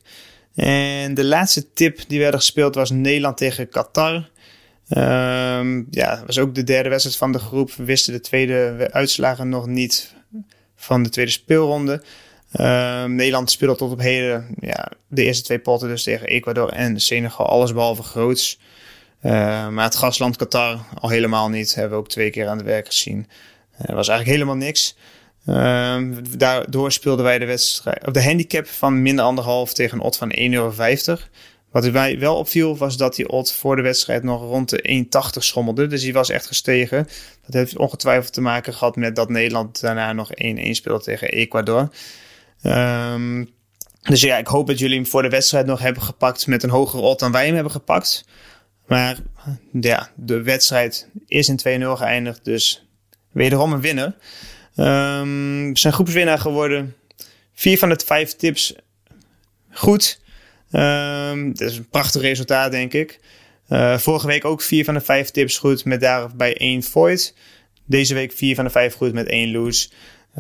En 0.56 1.14
de 1.14 1.26
laatste 1.26 1.74
tip 1.74 2.00
die 2.08 2.20
werd 2.20 2.36
gespeeld 2.36 2.76
was 2.76 2.90
Nederland 2.90 3.38
tegen 3.38 3.70
Qatar. 3.70 4.30
Um, 4.90 5.88
ja, 5.90 6.24
was 6.26 6.40
ook 6.40 6.56
de 6.56 6.64
derde 6.64 6.90
wedstrijd 6.90 7.18
van 7.18 7.32
de 7.32 7.40
groep. 7.40 7.74
We 7.74 7.84
wisten 7.84 8.14
de 8.14 8.20
tweede 8.20 8.88
uitslagen 8.92 9.50
nog 9.50 9.68
niet 9.68 10.14
van 10.76 11.04
de 11.04 11.10
tweede 11.10 11.32
speelronde. 11.32 12.04
Um, 12.60 13.16
Nederland 13.16 13.52
speelde 13.52 13.76
tot 13.76 13.92
op 13.92 14.00
heden 14.00 14.48
ja, 14.60 14.92
de 15.08 15.24
eerste 15.24 15.44
twee 15.44 15.60
potten 15.60 15.88
dus 15.88 16.04
tegen 16.04 16.28
Ecuador 16.28 16.70
en 16.70 17.00
Senegal. 17.00 17.46
Alles 17.46 17.74
behalve 17.74 18.04
groots. 18.04 18.60
maar 19.22 19.84
het 19.84 19.96
gastland 19.96 20.38
Qatar 20.38 20.80
al 21.00 21.10
helemaal 21.10 21.50
niet. 21.50 21.76
Hebben 21.76 21.98
we 21.98 22.04
ook 22.04 22.10
twee 22.10 22.30
keer 22.30 22.48
aan 22.48 22.58
het 22.58 22.66
werk 22.66 22.86
gezien. 22.86 23.28
Uh, 23.82 23.96
was 23.96 24.08
eigenlijk 24.08 24.38
helemaal 24.38 24.66
niks. 24.66 24.96
Ehm, 25.46 26.24
daardoor 26.38 26.92
speelden 26.92 27.26
wij 27.26 27.40
de 27.40 27.46
wedstrijd, 27.46 28.08
of 28.08 28.14
de 28.14 28.24
handicap 28.24 28.68
van 28.68 29.02
minder 29.02 29.26
anderhalf 29.26 29.74
tegen 29.74 29.98
een 29.98 30.04
odd 30.04 30.18
van 30.18 30.32
1,50 30.32 30.42
euro. 30.54 30.72
Wat 31.76 31.92
mij 31.92 32.20
wel 32.20 32.36
opviel 32.36 32.78
was 32.78 32.98
dat 32.98 33.16
die 33.16 33.30
odd 33.30 33.54
voor 33.54 33.76
de 33.76 33.82
wedstrijd 33.82 34.24
nog 34.24 34.42
rond 34.42 34.70
de 34.70 35.06
1,80 35.38 35.40
schommelde. 35.40 35.88
Dus 35.88 36.02
die 36.02 36.14
was 36.14 36.30
echt 36.30 36.46
gestegen. 36.46 37.08
Dat 37.46 37.54
heeft 37.54 37.78
ongetwijfeld 37.78 38.34
te 38.34 38.42
maken 38.42 38.74
gehad 38.74 38.96
met 38.96 39.16
dat 39.16 39.30
Nederland 39.30 39.82
daarna 39.82 40.14
nog 40.14 40.30
1-1 40.30 40.34
speelde 40.72 41.04
tegen 41.04 41.28
Ecuador. 41.30 41.90
Um, 42.64 43.50
dus 44.02 44.22
ja, 44.22 44.38
ik 44.38 44.48
hoop 44.48 44.68
dat 44.68 44.80
jullie 44.80 44.96
hem 44.96 45.06
voor 45.06 45.22
de 45.22 45.30
wedstrijd 45.30 45.66
nog 45.66 45.80
hebben 45.80 46.04
gepakt 46.04 46.48
met 46.48 46.64
een 46.64 46.70
hogere 46.70 47.02
odd 47.02 47.20
dan 47.20 47.32
wij 47.32 47.46
hem 47.46 47.54
hebben 47.54 47.72
gepakt. 47.72 48.26
Maar 48.88 49.18
ja, 49.72 50.10
de 50.16 50.42
wedstrijd 50.42 51.10
is 51.28 51.50
in 51.50 51.82
2-0 51.82 51.88
geëindigd, 51.88 52.46
dus 52.46 52.88
wederom 53.32 53.74
een 53.74 53.82
winnaar. 53.82 54.16
Um, 54.76 55.74
we 55.74 55.80
zijn 55.80 55.94
groepswinnaar 55.94 56.40
geworden. 56.40 56.96
Vier 57.54 57.78
van 57.78 57.90
de 57.90 58.02
vijf 58.06 58.36
tips 58.36 58.76
goed. 59.72 60.24
Um, 60.76 61.54
dat 61.54 61.70
is 61.70 61.78
een 61.78 61.90
prachtig 61.90 62.22
resultaat, 62.22 62.72
denk 62.72 62.94
ik. 62.94 63.20
Uh, 63.70 63.98
vorige 63.98 64.28
week 64.28 64.46
ook 64.46 64.62
vier 64.62 64.84
van 64.84 64.94
de 64.94 65.02
vijf 65.02 65.30
tips 65.30 65.58
goed 65.58 65.86
met 65.86 66.02
daarbij 66.02 66.58
één 66.58 66.84
void. 66.84 67.34
Deze 67.86 68.14
week 68.14 68.32
vier 68.32 68.56
van 68.56 68.64
de 68.64 68.70
vijf 68.70 68.94
goed 68.94 69.14
met 69.14 69.28
één 69.28 69.52
lose. 69.52 69.90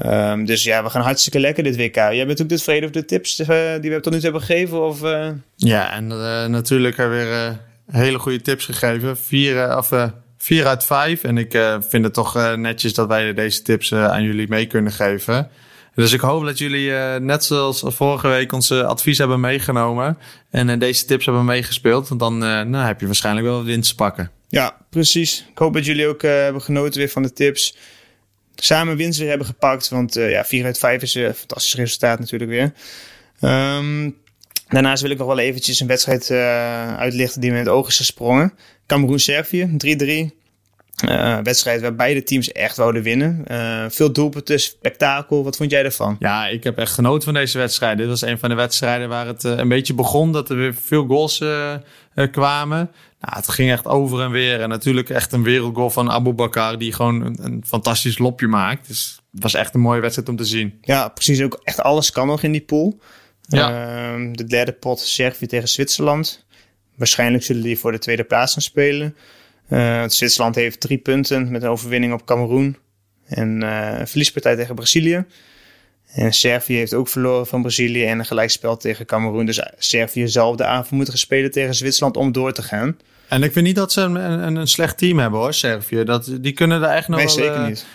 Um, 0.06 0.46
dus 0.46 0.64
ja, 0.64 0.84
we 0.84 0.90
gaan 0.90 1.02
hartstikke 1.02 1.40
lekker 1.40 1.64
dit 1.64 1.78
WK. 1.78 1.96
Jij 1.96 2.26
bent 2.26 2.42
ook 2.42 2.48
tevreden 2.48 2.90
over 2.90 3.02
de 3.02 3.08
tips 3.08 3.40
uh, 3.40 3.48
die 3.82 3.92
we 3.92 4.00
tot 4.00 4.14
nu 4.14 4.20
toe 4.20 4.30
hebben 4.30 4.42
gegeven? 4.42 4.86
Of, 4.86 5.04
uh... 5.04 5.30
Ja, 5.56 5.94
en 5.94 6.08
natuurlijk 6.52 6.98
hebben 6.98 7.18
we 7.18 7.26
weer 7.26 7.60
hele 8.02 8.20
goede 8.20 8.42
tips 8.42 8.66
gegeven. 8.66 9.18
Vier, 9.18 9.78
of, 9.78 9.92
vier 10.38 10.66
uit 10.68 10.84
vijf. 10.84 11.24
En 11.24 11.38
ik 11.38 11.52
vind 11.80 12.04
het 12.04 12.14
toch 12.14 12.56
netjes 12.56 12.94
dat 12.94 13.08
wij 13.08 13.34
deze 13.34 13.62
tips 13.62 13.94
aan 13.94 14.24
jullie 14.24 14.48
mee 14.48 14.66
kunnen 14.66 14.92
geven. 14.92 15.50
Dus 15.96 16.14
ik 16.14 16.20
hoop 16.20 16.46
dat 16.46 16.58
jullie 16.58 16.90
uh, 16.90 17.16
net 17.16 17.44
zoals 17.44 17.84
vorige 17.86 18.28
week 18.28 18.52
onze 18.52 18.86
advies 18.86 19.18
hebben 19.18 19.40
meegenomen. 19.40 20.18
En 20.50 20.70
uh, 20.70 20.80
deze 20.80 21.06
tips 21.06 21.26
hebben 21.26 21.46
meegespeeld. 21.46 22.08
Want 22.08 22.20
dan 22.20 22.34
uh, 22.34 22.62
nou, 22.62 22.86
heb 22.86 23.00
je 23.00 23.06
waarschijnlijk 23.06 23.48
wel 23.48 23.64
winst 23.64 23.90
te 23.90 23.96
pakken. 23.96 24.32
Ja, 24.48 24.78
precies. 24.90 25.46
Ik 25.52 25.58
hoop 25.58 25.74
dat 25.74 25.86
jullie 25.86 26.08
ook 26.08 26.22
hebben 26.22 26.62
genoten 26.62 27.00
weer 27.00 27.10
van 27.10 27.22
de 27.22 27.34
tips. 27.34 27.78
Samen 28.56 28.98
winst 28.98 29.20
weer 29.20 29.30
hebben 29.30 29.48
gepakt. 29.48 29.90
Want 29.90 30.14
ja, 30.14 30.46
4 30.46 30.66
uit 30.66 30.78
5 30.78 31.02
is 31.02 31.16
een 31.16 31.34
fantastisch 31.34 31.76
resultaat 31.76 32.20
natuurlijk 32.20 32.52
weer. 32.52 32.74
Um, 33.52 34.18
daarnaast 34.68 35.02
wil 35.02 35.12
ik 35.12 35.18
nog 35.18 35.28
wel 35.28 35.40
eventjes 35.40 35.80
een 35.80 35.88
wedstrijd 35.88 36.32
uitlichten 36.98 37.42
die 37.42 37.52
me 37.52 37.58
in 37.58 37.64
het 37.64 37.74
oog 37.74 37.88
is 37.88 37.98
gesprongen. 37.98 38.54
Cameroen-Servië, 38.86 39.78
3-3. 40.32 40.45
Uh, 41.04 41.38
wedstrijd 41.44 41.82
waar 41.82 41.96
beide 41.96 42.24
teams 42.24 42.52
echt 42.52 42.78
wouden 42.78 43.02
winnen. 43.02 43.44
Uh, 43.52 43.86
veel 43.90 44.12
doelpunten, 44.12 44.60
spektakel. 44.60 45.44
Wat 45.44 45.58
vond 45.58 45.72
jij 45.72 45.84
ervan? 45.84 46.16
Ja, 46.20 46.48
ik 46.48 46.64
heb 46.64 46.78
echt 46.78 46.92
genoten 46.92 47.24
van 47.24 47.34
deze 47.34 47.58
wedstrijd. 47.58 47.98
Dit 47.98 48.08
was 48.08 48.22
een 48.22 48.40
van 48.40 48.50
de 48.50 48.56
wedstrijden 48.56 49.10
waar 49.10 49.28
het 49.28 49.44
uh, 49.44 49.58
een 49.58 49.68
beetje 49.68 49.94
begon. 49.94 50.32
Dat 50.32 50.50
er 50.50 50.56
weer 50.56 50.74
veel 50.74 51.06
goals 51.06 51.38
kwamen. 52.32 52.92
Nou, 53.26 53.38
het 53.38 53.50
ging 53.50 53.72
echt 53.72 53.86
over 53.86 54.22
en 54.22 54.32
weer. 54.32 54.62
En 54.62 54.70
natuurlijk 54.70 55.10
echt 55.10 55.32
een 55.32 55.44
wereldgoal 55.44 55.90
van 55.90 56.12
Abu 56.12 56.34
Bakar. 56.34 56.78
Die 56.78 56.94
gewoon 56.94 57.22
een, 57.22 57.38
een, 57.42 57.64
fantastisch 57.68 58.18
lopje 58.18 58.48
maakt. 58.48 58.88
Dus 58.88 59.20
het 59.32 59.44
was 59.44 59.54
echt 59.54 59.74
een 59.74 59.82
mooie 59.82 60.02
wedstrijd 60.02 60.30
om 60.30 60.36
te 60.36 60.46
zien. 60.46 60.78
Ja, 60.82 61.08
precies. 61.08 61.42
Ook 61.42 61.60
echt 61.64 61.82
alles 61.82 62.12
kan 62.12 62.28
nog 62.28 62.44
in 62.44 62.52
die 62.52 62.62
pool. 62.62 63.00
Ja. 63.42 63.88
Ehm, 64.14 64.34
de 64.34 64.44
derde 64.44 64.72
pot 64.72 65.00
Servië 65.00 65.46
tegen 65.48 65.68
Zwitserland. 65.68 66.46
Waarschijnlijk 66.96 67.44
zullen 67.44 67.62
die 67.62 67.80
voor 67.80 67.92
de 67.92 68.00
tweede 68.00 68.24
plaats 68.24 68.54
gaan 68.54 68.62
spelen. 68.62 69.16
Uh, 69.70 70.04
Zwitserland 70.08 70.56
heeft 70.56 70.80
drie 70.80 70.98
punten 70.98 71.52
met 71.52 71.64
een 71.64 71.70
overwinning 71.70 72.14
op 72.14 72.26
Cameroen. 72.26 72.78
En 73.26 73.62
uh, 73.62 74.00
een 74.00 74.08
verliespartij 74.08 74.56
tegen 74.56 74.76
Brazilië. 74.76 75.26
En 76.06 76.34
Servië 76.34 76.76
heeft 76.76 76.94
ook 76.94 77.08
verloren 77.08 77.48
van 77.48 77.62
Brazilië 77.62 78.06
en 78.06 78.20
een 78.20 78.26
gelijkspel 78.26 78.78
tegen 78.78 79.06
Cameroen. 79.06 79.46
Dus 79.46 79.70
Servië 79.78 80.28
zal 80.28 80.56
de 80.56 80.66
avond 80.66 80.92
moeten 80.92 81.18
spelen 81.18 81.52
tegen 81.52 81.76
Zwitserland 81.76 82.18
om 82.18 82.32
door 82.32 82.54
te 82.54 82.62
gaan. 82.62 82.98
En 83.28 83.44
ik 83.44 83.52
vind 83.52 83.66
niet 83.66 83.76
dat 83.76 83.92
ze 83.92 84.02
een, 84.02 84.16
een, 84.16 84.56
een 84.56 84.68
slecht 84.68 84.98
team 84.98 85.20
hebben 85.20 85.40
hoor, 85.40 85.54
Servië. 85.54 86.04
Dat, 86.04 86.32
die 86.42 86.54
kunnen 86.54 86.84
er 86.84 86.90
echt 86.90 87.08
nog 87.08 87.18
nee, 87.18 87.28
wel 87.28 87.36
zeker 87.36 87.60
uh, 87.60 87.68
niet. 87.68 87.86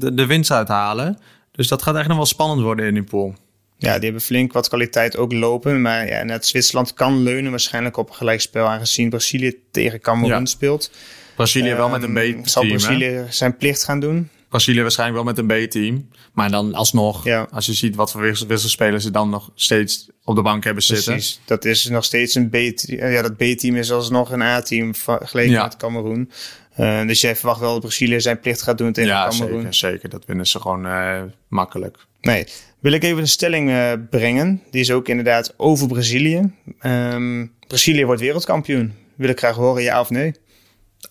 de, 0.00 0.14
de 0.14 0.26
winst 0.26 0.50
uithalen. 0.50 1.18
Dus 1.52 1.68
dat 1.68 1.82
gaat 1.82 1.96
echt 1.96 2.08
nog 2.08 2.16
wel 2.16 2.26
spannend 2.26 2.60
worden 2.60 2.86
in 2.86 2.94
die 2.94 3.02
pool. 3.02 3.34
Ja, 3.78 3.94
die 3.94 4.04
hebben 4.04 4.20
flink 4.20 4.52
wat 4.52 4.68
kwaliteit 4.68 5.16
ook 5.16 5.32
lopen. 5.32 5.82
Maar 5.82 6.06
ja, 6.06 6.22
net 6.22 6.46
Zwitserland 6.46 6.94
kan 6.94 7.22
leunen 7.22 7.50
waarschijnlijk 7.50 7.96
op 7.96 8.08
een 8.08 8.14
gelijkspel. 8.14 8.66
Aangezien 8.66 9.08
Brazilië 9.08 9.54
tegen 9.70 10.00
Cameroen 10.00 10.38
ja. 10.38 10.44
speelt. 10.44 10.90
Brazilië 11.36 11.74
wel 11.74 11.88
met 11.88 12.02
een 12.02 12.16
um, 12.16 12.30
B-team. 12.30 12.46
Zal 12.46 12.66
Brazilië 12.66 13.24
zijn 13.28 13.56
plicht 13.56 13.84
gaan 13.84 14.00
doen? 14.00 14.28
Brazilië 14.48 14.82
waarschijnlijk 14.82 15.24
wel 15.24 15.34
met 15.34 15.38
een 15.38 15.66
B-team. 15.66 16.08
Maar 16.32 16.50
dan 16.50 16.74
alsnog, 16.74 17.24
ja. 17.24 17.46
als 17.50 17.66
je 17.66 17.72
ziet 17.72 17.96
wat 17.96 18.10
voor 18.10 18.20
wisselspelers 18.46 19.04
ze 19.04 19.10
dan 19.10 19.30
nog 19.30 19.50
steeds 19.54 20.08
op 20.24 20.36
de 20.36 20.42
bank 20.42 20.64
hebben 20.64 20.82
zitten. 20.82 21.12
Precies, 21.12 21.40
dat 21.44 21.64
is 21.64 21.88
nog 21.88 22.04
steeds 22.04 22.34
een 22.34 22.48
B-team. 22.48 23.10
Ja, 23.10 23.22
dat 23.22 23.36
B-team 23.36 23.76
is 23.76 23.92
alsnog 23.92 24.30
een 24.30 24.42
A-team 24.42 24.94
vergeleken 24.94 25.52
ja. 25.52 25.62
met 25.62 25.76
Cameroen. 25.76 26.30
Uh, 26.78 27.06
dus 27.06 27.20
jij 27.20 27.36
verwacht 27.36 27.60
wel 27.60 27.72
dat 27.72 27.80
Brazilië 27.80 28.20
zijn 28.20 28.40
plicht 28.40 28.62
gaat 28.62 28.78
doen 28.78 28.92
tegen 28.92 29.10
ja, 29.10 29.28
Cameroen? 29.28 29.60
Zeker, 29.60 29.74
zeker, 29.74 30.08
dat 30.08 30.24
winnen 30.24 30.46
ze 30.46 30.60
gewoon 30.60 30.86
uh, 30.86 31.22
makkelijk. 31.48 32.06
Nee, 32.26 32.46
wil 32.80 32.92
ik 32.92 33.02
even 33.02 33.18
een 33.18 33.28
stelling 33.28 33.70
uh, 33.70 33.92
brengen. 34.10 34.62
Die 34.70 34.80
is 34.80 34.90
ook 34.90 35.08
inderdaad 35.08 35.54
over 35.56 35.86
Brazilië. 35.86 36.52
Um, 36.82 37.52
Brazilië 37.66 38.04
wordt 38.04 38.20
wereldkampioen. 38.20 38.94
Wil 39.14 39.28
ik 39.28 39.38
graag 39.38 39.56
horen, 39.56 39.82
ja 39.82 40.00
of 40.00 40.10
nee? 40.10 40.34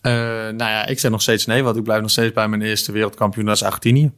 Uh, 0.02 0.12
nou 0.12 0.58
ja, 0.58 0.86
ik 0.86 1.00
zeg 1.00 1.12
nog 1.12 1.22
steeds 1.22 1.46
nee, 1.46 1.64
want 1.64 1.78
ik 1.78 1.84
blijf 1.84 2.02
nog 2.02 2.12
steeds 2.12 2.34
bij 2.34 2.48
mijn 2.48 2.62
eerste 2.62 2.92
wereldkampioen, 2.92 3.46
dat 3.46 3.56
is 3.56 3.64
Argentinië. 3.64 4.12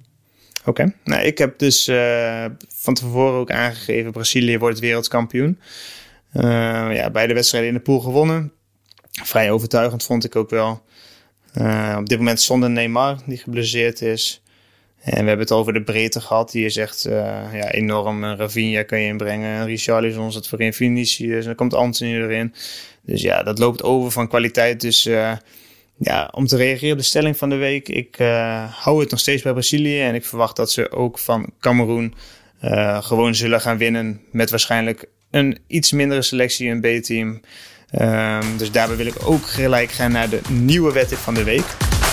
Oké, 0.60 0.70
okay. 0.70 0.96
nou 1.04 1.24
ik 1.24 1.38
heb 1.38 1.60
dus 1.60 1.88
uh, 1.88 2.46
van 2.68 2.94
tevoren 2.94 3.40
ook 3.40 3.52
aangegeven, 3.52 4.12
Brazilië 4.12 4.58
wordt 4.58 4.80
wereldkampioen. 4.80 5.60
Uh, 6.34 6.44
ja, 6.96 7.10
beide 7.10 7.34
wedstrijden 7.34 7.70
in 7.70 7.76
de 7.76 7.82
pool 7.82 8.00
gewonnen. 8.00 8.52
Vrij 9.24 9.52
overtuigend 9.52 10.04
vond 10.04 10.26
ik 10.26 10.36
ook 10.36 10.50
wel. 10.50 10.84
op 11.98 12.10
dit 12.10 12.18
moment 12.18 12.42
zonder 12.42 12.70
Neymar, 12.70 13.18
die 13.26 13.38
geblesseerd 13.38 14.02
is. 14.02 14.42
En 15.04 15.22
we 15.22 15.28
hebben 15.28 15.40
het 15.40 15.52
over 15.52 15.74
de 15.74 15.82
breedte 15.82 16.22
gehad. 16.22 16.52
Die 16.52 16.66
is 16.66 16.78
echt 16.78 17.06
uh, 17.08 17.14
ja, 17.54 17.72
enorm. 17.72 18.24
Ravinha 18.26 18.84
kan 18.84 19.00
je 19.00 19.08
inbrengen. 19.08 19.66
Richarlison 19.66 20.32
zat 20.32 20.48
voorin. 20.48 20.74
Vinicius. 20.74 21.40
En 21.40 21.46
dan 21.46 21.56
komt 21.56 21.74
Anthony 21.74 22.14
erin. 22.14 22.54
Dus 23.02 23.22
ja, 23.22 23.44
dat 23.44 23.60
loopt 23.60 23.84
over 23.84 24.12
van 24.12 24.28
kwaliteit. 24.28 24.82
Dus 24.82 25.06
uh, 25.06 25.32
ja, 25.98 26.30
om 26.32 26.48
te 26.48 26.58
reageren 26.58 26.92
op 26.92 26.98
de 26.98 27.04
stelling 27.04 27.38
van 27.38 27.50
de 27.50 27.56
week. 27.56 27.90
Ik 27.90 28.20
uh, 28.20 28.64
hou 28.84 29.00
het 29.00 29.12
nog 29.12 29.20
steeds 29.20 29.42
bij 29.42 29.54
Brazilië. 29.54 30.02
En 30.02 30.16
ik 30.16 30.26
verwacht 30.26 30.56
dat 30.56 30.72
ze 30.72 30.92
ook 30.92 31.20
van 31.20 31.50
Cameroen 31.60 32.14
gewoon 33.00 33.36
zullen 33.36 33.62
gaan 33.62 33.78
winnen. 33.78 34.22
Met 34.32 34.50
waarschijnlijk 34.50 35.06
een 35.32 35.60
iets 35.68 35.92
mindere 35.92 36.22
selectie, 36.22 36.70
een 36.70 36.82
B-team. 36.82 37.42
Um, 38.02 38.58
dus 38.58 38.72
daarbij 38.72 38.96
wil 38.98 39.06
ik 39.06 39.16
ook 39.26 39.46
gelijk 39.46 39.92
gaan 39.92 40.12
naar 40.12 40.30
de 40.30 40.42
nieuwe 40.50 40.94
wetting 40.94 41.20
van 41.20 41.34
de 41.34 41.44
week. 41.44 41.66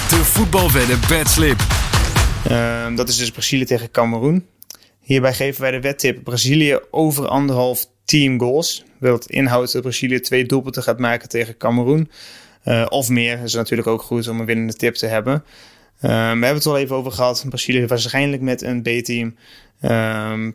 De 0.08 0.24
voetbalwedden 0.24 1.00
bedslip. 1.08 1.83
Uh, 2.50 2.96
dat 2.96 3.08
is 3.08 3.16
dus 3.16 3.30
Brazilië 3.30 3.64
tegen 3.64 3.90
Cameroen. 3.90 4.46
Hierbij 5.00 5.34
geven 5.34 5.60
wij 5.60 5.70
de 5.70 5.80
wedtip 5.80 6.24
Brazilië 6.24 6.78
over 6.90 7.28
anderhalf 7.28 7.86
team 8.04 8.40
goals. 8.40 8.84
Wat 8.98 9.26
inhoudt 9.26 9.72
dat 9.72 9.82
Brazilië 9.82 10.20
twee 10.20 10.46
doelpunten 10.46 10.82
gaat 10.82 10.98
maken 10.98 11.28
tegen 11.28 11.56
Cameroen. 11.56 12.10
Uh, 12.64 12.86
of 12.88 13.08
meer. 13.08 13.38
Is 13.42 13.54
natuurlijk 13.54 13.88
ook 13.88 14.02
goed 14.02 14.28
om 14.28 14.40
een 14.40 14.46
winnende 14.46 14.72
tip 14.72 14.94
te 14.94 15.06
hebben. 15.06 15.34
Uh, 15.34 16.10
we 16.10 16.16
hebben 16.16 16.54
het 16.54 16.66
al 16.66 16.78
even 16.78 16.96
over 16.96 17.12
gehad. 17.12 17.44
Brazilië 17.48 17.86
waarschijnlijk 17.86 18.42
met 18.42 18.62
een 18.62 18.82
B-team. 18.82 19.36
Uh, 19.80 20.48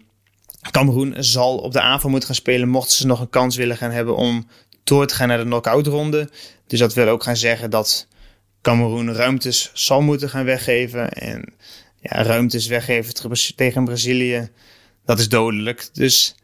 Cameroen 0.71 1.15
zal 1.17 1.57
op 1.57 1.71
de 1.71 1.81
aanval 1.81 2.09
moeten 2.09 2.27
gaan 2.27 2.37
spelen. 2.37 2.69
Mochten 2.69 2.97
ze 2.97 3.07
nog 3.07 3.19
een 3.19 3.29
kans 3.29 3.55
willen 3.55 3.77
gaan 3.77 3.91
hebben 3.91 4.15
om 4.15 4.47
door 4.83 5.07
te 5.07 5.15
gaan 5.15 5.27
naar 5.27 5.37
de 5.37 5.43
knockout 5.43 5.87
ronde. 5.87 6.29
Dus 6.67 6.79
dat 6.79 6.93
wil 6.93 7.07
ook 7.07 7.23
gaan 7.23 7.37
zeggen 7.37 7.69
dat 7.69 8.07
Cameroen 8.61 9.13
ruimtes 9.13 9.71
zal 9.73 10.01
moeten 10.01 10.29
gaan 10.29 10.45
weggeven. 10.45 11.11
En 11.11 11.53
ja, 11.99 12.23
ruimtes 12.23 12.67
weggeven 12.67 13.13
tegen 13.55 13.85
Brazilië, 13.85 14.49
dat 15.05 15.19
is 15.19 15.29
dodelijk. 15.29 15.89
Dus 15.93 16.35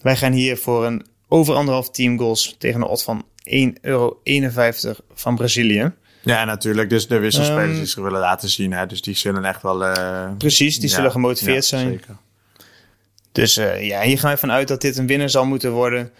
wij 0.00 0.16
gaan 0.16 0.32
hier 0.32 0.56
voor 0.56 0.86
een 0.86 1.06
over 1.28 1.54
anderhalf 1.54 1.90
team 1.90 2.18
goals 2.18 2.56
tegen 2.58 2.80
een 2.80 2.86
odd 2.86 3.02
van 3.02 3.26
1,51 3.50 3.72
euro 3.80 4.20
van 5.14 5.36
Brazilië. 5.36 5.92
Ja, 6.22 6.44
natuurlijk. 6.44 6.90
Dus 6.90 7.06
de 7.06 7.18
wisselspelers 7.18 7.70
um, 7.70 7.76
die 7.76 7.86
ze 7.86 8.02
willen 8.02 8.20
laten 8.20 8.48
zien. 8.48 8.72
Hè? 8.72 8.86
Dus 8.86 9.02
die 9.02 9.16
zullen 9.16 9.44
echt 9.44 9.62
wel... 9.62 9.82
Uh, 9.82 10.30
precies, 10.38 10.78
die 10.78 10.88
ja, 10.88 10.94
zullen 10.94 11.10
gemotiveerd 11.10 11.68
ja, 11.68 11.78
zijn. 11.78 11.88
Zeker. 11.88 12.16
Dus 13.32 13.58
uh, 13.58 13.86
ja, 13.86 14.02
hier 14.02 14.18
gaan 14.18 14.32
we 14.32 14.38
vanuit 14.38 14.68
dat 14.68 14.80
dit 14.80 14.96
een 14.96 15.06
winnaar 15.06 15.30
zal 15.30 15.46
moeten 15.46 15.72
worden. 15.72 16.10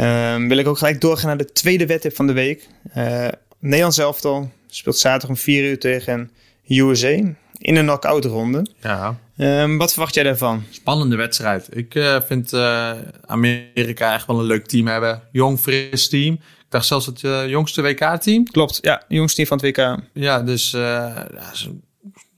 Um, 0.00 0.48
wil 0.48 0.56
ik 0.56 0.66
ook 0.66 0.78
gelijk 0.78 1.00
doorgaan 1.00 1.26
naar 1.26 1.36
de 1.36 1.52
tweede 1.52 1.86
wedtip 1.86 2.14
van 2.14 2.26
de 2.26 2.32
week. 2.32 2.68
Uh, 2.96 3.28
Nederlands 3.60 3.98
elftal 3.98 4.50
speelt 4.66 4.98
zaterdag 4.98 5.28
om 5.30 5.36
4 5.36 5.64
uur 5.70 5.78
tegen 5.78 6.30
USA 6.66 7.18
in 7.58 7.76
een 7.76 7.84
knock-out 7.84 8.24
ronde. 8.24 8.66
Ja. 8.82 9.18
Um, 9.36 9.78
wat 9.78 9.92
verwacht 9.92 10.14
jij 10.14 10.24
daarvan? 10.24 10.64
Spannende 10.70 11.16
wedstrijd. 11.16 11.76
Ik 11.76 11.94
uh, 11.94 12.20
vind 12.20 12.52
uh, 12.52 12.92
Amerika 13.26 14.14
echt 14.14 14.26
wel 14.26 14.38
een 14.38 14.46
leuk 14.46 14.66
team 14.66 14.86
hebben. 14.86 15.22
Jong, 15.32 15.58
fris 15.58 16.08
team. 16.08 16.40
dacht 16.68 16.86
zelfs 16.86 17.06
het 17.06 17.22
uh, 17.22 17.48
jongste 17.48 17.82
WK-team. 17.82 18.44
Klopt, 18.44 18.78
ja, 18.82 19.02
jongste 19.08 19.36
team 19.36 19.48
van 19.48 19.68
het 19.68 19.78
WK. 19.78 19.98
Ja, 20.12 20.42
dus 20.42 20.72
uh, 20.72 21.16
een 21.64 21.82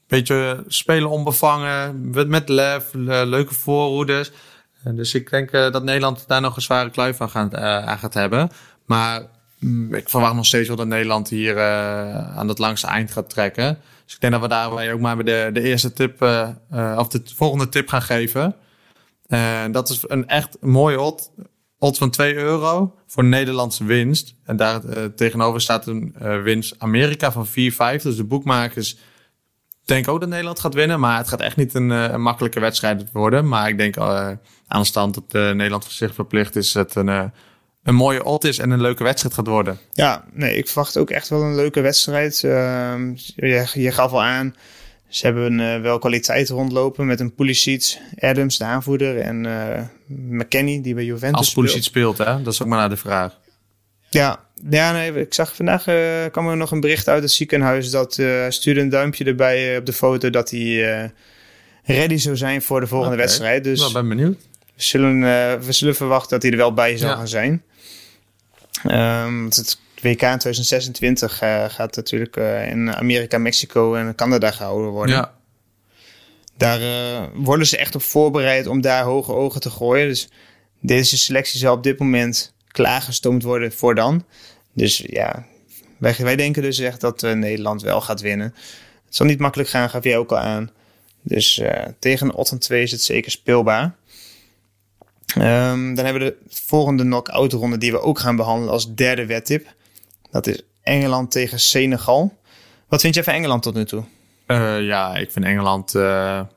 beetje 0.06 0.64
spelen 0.66 1.10
onbevangen, 1.10 2.10
met, 2.10 2.28
met 2.28 2.48
lef, 2.48 2.84
leuke 2.92 3.54
voorroeders. 3.54 4.30
dus 4.84 5.14
ik 5.14 5.30
denk 5.30 5.50
dat 5.50 5.84
Nederland 5.84 6.24
daar 6.26 6.40
nog 6.40 6.56
een 6.56 6.62
zware 6.62 6.90
kluif 6.90 7.20
aan 7.20 7.30
gaat, 7.30 7.54
aan 7.54 7.98
gaat 7.98 8.14
hebben. 8.14 8.50
Maar 8.86 9.22
ik 9.90 10.08
verwacht 10.08 10.34
nog 10.34 10.46
steeds 10.46 10.68
wel 10.68 10.76
dat 10.76 10.86
Nederland 10.86 11.28
hier 11.28 11.60
aan 12.34 12.48
het 12.48 12.58
langste 12.58 12.86
eind 12.86 13.12
gaat 13.12 13.30
trekken. 13.30 13.78
Dus 14.04 14.14
ik 14.14 14.20
denk 14.20 14.32
dat 14.32 14.42
we 14.42 14.48
daarbij 14.48 14.92
ook 14.92 15.00
maar 15.00 15.24
de, 15.24 15.50
de 15.52 15.62
eerste 15.62 15.92
tip, 15.92 16.22
of 16.96 17.08
de 17.08 17.22
volgende 17.34 17.68
tip 17.68 17.88
gaan 17.88 18.02
geven. 18.02 18.56
En 19.26 19.72
dat 19.72 19.88
is 19.88 20.04
een 20.06 20.28
echt 20.28 20.56
mooie 20.60 21.00
odd 21.00 21.30
odds 21.78 21.98
van 21.98 22.10
2 22.10 22.34
euro 22.34 22.94
voor 23.06 23.24
Nederlandse 23.24 23.84
winst. 23.84 24.34
En 24.44 24.56
daar 24.56 24.80
tegenover 25.14 25.60
staat 25.60 25.86
een 25.86 26.14
winst 26.42 26.74
Amerika 26.78 27.32
van 27.32 27.46
4,5. 27.46 27.52
Dus 28.02 28.16
de 28.16 28.24
boekmakers 28.24 28.96
denken 29.84 30.12
ook 30.12 30.20
dat 30.20 30.28
Nederland 30.28 30.60
gaat 30.60 30.74
winnen. 30.74 31.00
Maar 31.00 31.16
het 31.16 31.28
gaat 31.28 31.40
echt 31.40 31.56
niet 31.56 31.74
een, 31.74 32.20
makkelijke 32.20 32.60
wedstrijd 32.60 33.12
worden. 33.12 33.48
Maar 33.48 33.68
ik 33.68 33.78
denk 33.78 33.96
aan 33.96 34.38
de 34.66 34.84
stand 34.84 35.14
dat 35.14 35.32
Nederland 35.32 35.84
zich 35.84 36.14
verplicht 36.14 36.56
is... 36.56 36.74
het 36.74 36.94
een, 36.94 37.32
een 37.82 37.94
mooie 37.94 38.24
odd 38.24 38.44
is 38.44 38.58
en 38.58 38.70
een 38.70 38.80
leuke 38.80 39.04
wedstrijd 39.04 39.34
gaat 39.34 39.46
worden. 39.46 39.78
Ja, 39.92 40.24
nee, 40.32 40.56
ik 40.56 40.66
verwacht 40.66 40.96
ook 40.96 41.10
echt 41.10 41.28
wel 41.28 41.42
een 41.42 41.54
leuke 41.54 41.80
wedstrijd. 41.80 42.44
Ehm, 42.44 43.12
je, 43.34 43.66
je 43.72 43.92
gaf 43.92 44.12
al 44.12 44.22
aan... 44.22 44.54
Ze 45.12 45.26
hebben 45.26 45.58
uh, 45.58 45.80
wel 45.80 45.98
kwaliteit 45.98 46.48
rondlopen 46.48 47.06
met 47.06 47.20
een 47.20 47.34
Pulisic, 47.34 47.98
Adams, 48.18 48.58
de 48.58 48.64
aanvoerder, 48.64 49.18
en 49.18 49.44
uh, 49.44 49.80
McKennie, 50.06 50.80
die 50.80 50.94
bij 50.94 51.04
Juventus 51.04 51.38
Als 51.38 51.52
Pulisic 51.52 51.82
speelt. 51.82 52.18
hè? 52.18 52.42
Dat 52.42 52.52
is 52.52 52.62
ook 52.62 52.68
maar 52.68 52.78
naar 52.78 52.88
de 52.88 52.96
vraag. 52.96 53.38
Ja, 54.08 54.44
ja 54.68 54.92
nee, 54.92 55.12
ik 55.12 55.34
zag 55.34 55.56
vandaag 55.56 55.86
uh, 55.86 55.94
kwam 56.30 56.48
er 56.48 56.56
nog 56.56 56.70
een 56.70 56.80
bericht 56.80 57.08
uit 57.08 57.22
het 57.22 57.32
ziekenhuis 57.32 57.90
dat 57.90 58.12
stuurde 58.48 58.80
een 58.80 58.88
duimpje 58.88 59.24
erbij 59.24 59.76
op 59.76 59.86
de 59.86 59.92
foto 59.92 60.30
dat 60.30 60.50
hij 60.50 61.12
ready 61.84 62.16
zou 62.16 62.36
zijn 62.36 62.62
voor 62.62 62.80
de 62.80 62.86
volgende 62.86 63.14
okay. 63.14 63.26
wedstrijd. 63.26 63.64
Dus 63.64 63.80
nou, 63.80 63.92
ben 63.92 64.08
benieuwd. 64.08 64.36
We 64.74 64.82
zullen, 64.82 65.20
we 65.60 65.72
zullen 65.72 65.94
verwachten 65.94 66.30
dat 66.30 66.42
hij 66.42 66.50
er 66.50 66.56
wel 66.56 66.74
bij 66.74 66.96
zal 66.96 67.08
ja. 67.08 67.16
gaan 67.16 67.28
zijn. 67.28 67.62
Um, 68.84 69.44
het 69.44 69.78
WK 70.02 70.22
in 70.22 70.38
2026 70.38 71.42
uh, 71.42 71.64
gaat 71.68 71.96
natuurlijk 71.96 72.36
uh, 72.36 72.70
in 72.70 72.94
Amerika, 72.94 73.38
Mexico 73.38 73.94
en 73.94 74.14
Canada 74.14 74.50
gehouden 74.50 74.90
worden. 74.90 75.16
Ja. 75.16 75.34
Daar 76.56 76.80
uh, 76.80 77.28
worden 77.34 77.66
ze 77.66 77.76
echt 77.76 77.94
op 77.94 78.02
voorbereid 78.02 78.66
om 78.66 78.80
daar 78.80 79.04
hoge 79.04 79.32
ogen 79.32 79.60
te 79.60 79.70
gooien. 79.70 80.08
Dus 80.08 80.28
deze 80.80 81.18
selectie 81.18 81.58
zal 81.58 81.74
op 81.74 81.82
dit 81.82 81.98
moment 81.98 82.54
klaargestoomd 82.68 83.42
worden 83.42 83.72
voor 83.72 83.94
dan. 83.94 84.24
Dus 84.72 85.02
ja, 85.06 85.46
wij, 85.98 86.14
wij 86.18 86.36
denken 86.36 86.62
dus 86.62 86.78
echt 86.78 87.00
dat 87.00 87.22
Nederland 87.22 87.82
wel 87.82 88.00
gaat 88.00 88.20
winnen. 88.20 88.54
Het 89.06 89.16
zal 89.16 89.26
niet 89.26 89.38
makkelijk 89.38 89.68
gaan, 89.68 89.90
gaf 89.90 90.04
jij 90.04 90.16
ook 90.16 90.30
al 90.30 90.38
aan. 90.38 90.70
Dus 91.22 91.62
tegen 91.98 92.34
Otten 92.34 92.58
2 92.58 92.82
is 92.82 92.90
het 92.90 93.02
zeker 93.02 93.30
speelbaar. 93.30 93.94
Um, 95.36 95.94
dan 95.94 96.04
hebben 96.04 96.22
we 96.22 96.36
de 96.48 96.54
volgende 96.54 97.02
knock-out 97.02 97.52
ronde 97.52 97.78
die 97.78 97.92
we 97.92 98.00
ook 98.00 98.18
gaan 98.18 98.36
behandelen 98.36 98.72
als 98.72 98.94
derde 98.94 99.26
wedtip. 99.26 99.74
Dat 100.30 100.46
is 100.46 100.62
Engeland 100.82 101.30
tegen 101.30 101.60
Senegal. 101.60 102.36
Wat 102.88 103.00
vind 103.00 103.14
jij 103.14 103.24
van 103.24 103.32
Engeland 103.32 103.62
tot 103.62 103.74
nu 103.74 103.84
toe? 103.84 104.04
Uh, 104.46 104.80
ja, 104.80 105.16
ik 105.16 105.30
vind 105.30 105.44
Engeland. 105.44 105.94
Uh, 105.94 106.02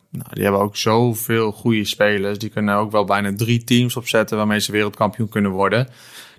nou, 0.09 0.29
die 0.33 0.43
hebben 0.43 0.61
ook 0.61 0.77
zoveel 0.77 1.51
goede 1.51 1.85
spelers. 1.85 2.37
Die 2.37 2.49
kunnen 2.49 2.75
ook 2.75 2.91
wel 2.91 3.05
bijna 3.05 3.35
drie 3.35 3.63
teams 3.63 3.95
opzetten 3.95 4.37
waarmee 4.37 4.59
ze 4.59 4.71
wereldkampioen 4.71 5.29
kunnen 5.29 5.51
worden. 5.51 5.87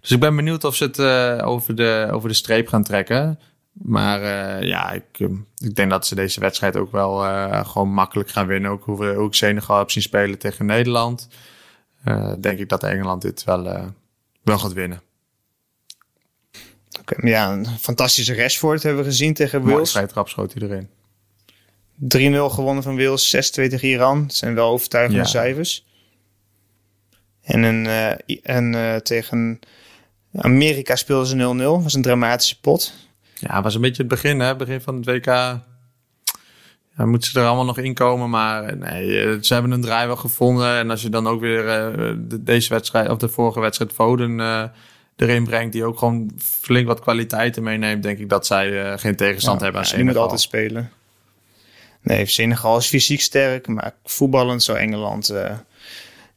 Dus 0.00 0.11
ik 0.11 0.21
ben 0.21 0.37
benieuwd 0.37 0.64
of 0.64 0.75
ze 0.75 0.85
het 0.85 0.99
uh, 0.99 1.49
over, 1.49 1.75
de, 1.75 2.09
over 2.11 2.28
de 2.28 2.35
streep 2.35 2.69
gaan 2.69 2.83
trekken. 2.83 3.38
Maar 3.73 4.21
ja, 4.64 4.90
ik, 4.90 5.28
ik 5.57 5.75
denk 5.75 5.90
dat 5.90 6.07
ze 6.07 6.14
deze 6.14 6.40
wedstrijd 6.40 6.76
ook 6.76 6.93
wel 6.93 7.16
gewoon 7.64 7.88
makkelijk 7.88 8.31
gaan 8.31 8.47
winnen. 8.47 8.71
Ook 8.71 8.85
hoe, 8.85 8.99
we, 8.99 9.25
ik 9.25 9.35
Senegal 9.35 9.78
heb 9.78 9.90
zien 9.90 10.02
spelen 10.02 10.38
tegen 10.38 10.66
Nederland. 10.66 11.28
Denk 12.39 12.59
ik 12.59 12.69
dat 12.69 12.83
Engeland 12.83 13.23
dit 13.23 13.45
wel, 13.45 13.93
wel 14.43 14.59
gaat 14.59 14.73
winnen. 14.73 15.01
Okay, 17.01 17.31
ja, 17.31 17.53
een 17.53 17.67
fantastische 17.67 18.35
Rashford 18.35 18.83
hebben 18.83 19.05
we 19.05 19.11
gezien 19.11 19.35
tegen 19.35 19.62
Wales. 19.62 19.95
Mooie 19.95 20.07
trap 20.07 20.29
schoot 20.29 20.55
iedereen. 20.55 20.88
3-0 21.99 22.53
gewonnen 22.55 22.83
van 22.83 22.97
Wales, 22.97 23.37
6-2 23.37 23.38
tegen 23.51 23.88
Iran. 23.88 24.23
Dat 24.23 24.35
zijn 24.35 24.55
wel 24.55 24.71
overtuigende 24.71 25.23
ja. 25.23 25.27
cijfers. 25.27 25.87
En, 27.42 27.62
een, 27.62 27.85
uh, 27.85 28.12
en 28.42 28.73
uh, 28.73 28.97
tegen 28.97 29.59
Amerika 30.37 30.97
speelden 30.97 31.27
ze 31.27 31.81
0-0. 31.81 31.83
was 31.83 31.95
een 31.95 32.03
dramatische 32.03 32.61
pot. 32.61 32.95
Ja, 33.35 33.62
was 33.62 33.75
een 33.75 33.81
beetje 33.81 34.03
het 34.03 34.11
begin, 34.11 34.40
hè? 34.40 34.57
Begin 34.57 34.81
van 34.81 34.97
het 34.97 35.07
WK. 35.07 35.27
Ja, 36.96 37.06
moeten 37.06 37.30
ze 37.30 37.40
er 37.40 37.46
allemaal 37.46 37.64
nog 37.64 37.78
inkomen, 37.78 38.30
maar 38.30 38.76
nee, 38.76 39.22
eh, 39.22 39.37
ze 39.40 39.52
hebben 39.52 39.72
een 39.72 39.80
draai 39.80 40.06
wel 40.06 40.16
gevonden. 40.16 40.76
En 40.76 40.90
als 40.90 41.02
je 41.02 41.09
dan 41.09 41.26
ook 41.26 41.40
weer 41.40 41.64
uh, 41.64 42.14
de, 42.18 42.42
deze 42.42 42.68
wedstrijd, 42.68 43.09
of 43.09 43.18
de 43.18 43.28
vorige 43.28 43.61
wedstrijd 43.61 43.92
Foden 43.92 44.38
uh, 44.38 44.62
erin 45.16 45.44
brengt, 45.44 45.72
die 45.72 45.85
ook 45.85 45.98
gewoon 45.98 46.30
flink 46.38 46.87
wat 46.87 47.00
kwaliteiten 47.00 47.62
meeneemt, 47.62 48.02
denk 48.02 48.18
ik 48.18 48.28
dat 48.28 48.46
zij 48.46 48.70
uh, 48.70 48.92
geen 48.96 49.16
tegenstand 49.16 49.59
ja, 49.59 49.64
hebben 49.64 49.82
aan 49.82 49.88
ja. 49.90 49.96
Die 49.96 50.04
moet 50.04 50.16
altijd 50.16 50.40
spelen. 50.40 50.90
Nee, 52.00 52.26
Senegal 52.26 52.76
is 52.76 52.87
fysiek 52.87 53.20
sterk, 53.20 53.66
maar 53.66 53.94
voetballend 54.04 54.62
zou 54.62 54.78
Engeland 54.78 55.32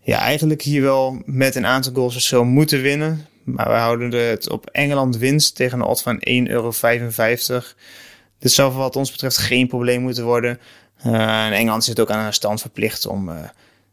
ja, 0.01 0.19
eigenlijk 0.19 0.61
hier 0.61 0.81
wel 0.81 1.21
met 1.25 1.55
een 1.55 1.65
aantal 1.65 1.93
goals 1.93 2.13
verschil 2.13 2.43
moeten 2.43 2.81
winnen. 2.81 3.25
Maar 3.43 3.67
we 3.67 3.75
houden 3.75 4.11
het 4.11 4.49
op 4.49 4.65
Engeland 4.65 5.17
winst 5.17 5.55
tegen 5.55 5.79
een 5.79 5.85
odd 5.85 6.01
van 6.01 6.15
1,55 6.15 6.23
euro. 6.43 6.71
Dit 8.39 8.51
zou 8.51 8.73
wat 8.73 8.95
ons 8.95 9.11
betreft 9.11 9.37
geen 9.37 9.67
probleem 9.67 10.01
moeten 10.01 10.23
worden. 10.23 10.59
En 11.01 11.51
Engeland 11.51 11.83
zit 11.83 11.99
ook 11.99 12.09
aan 12.09 12.25
een 12.25 12.33
stand 12.33 12.61
verplicht 12.61 13.05
om 13.05 13.29
uh, 13.29 13.35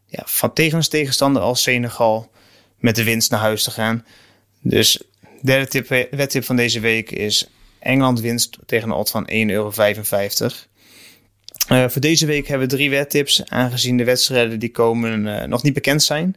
ja, 0.05 0.23
van 0.25 0.53
tegen 0.53 0.89
tegenstander 0.89 1.41
als 1.41 1.61
Senegal 1.61 2.31
met 2.79 2.95
de 2.95 3.03
winst 3.03 3.31
naar 3.31 3.39
huis 3.39 3.63
te 3.63 3.71
gaan. 3.71 4.05
Dus 4.61 5.01
derde 5.41 5.67
tip, 5.67 6.07
wedtip 6.11 6.43
van 6.43 6.55
deze 6.55 6.79
week 6.79 7.11
is 7.11 7.49
Engeland 7.79 8.19
winst 8.19 8.57
tegen 8.65 8.89
een 8.89 8.95
odd 8.95 9.09
van 9.09 9.29
1,55 9.31 9.33
euro. 9.33 9.71
Voor 11.67 12.01
deze 12.01 12.25
week 12.25 12.47
hebben 12.47 12.67
we 12.67 12.75
drie 12.75 12.89
wedtips, 12.89 13.43
aangezien 13.45 13.97
de 13.97 14.03
wedstrijden 14.03 14.59
die 14.59 14.71
komen 14.71 15.49
nog 15.49 15.63
niet 15.63 15.73
bekend 15.73 16.03
zijn. 16.03 16.35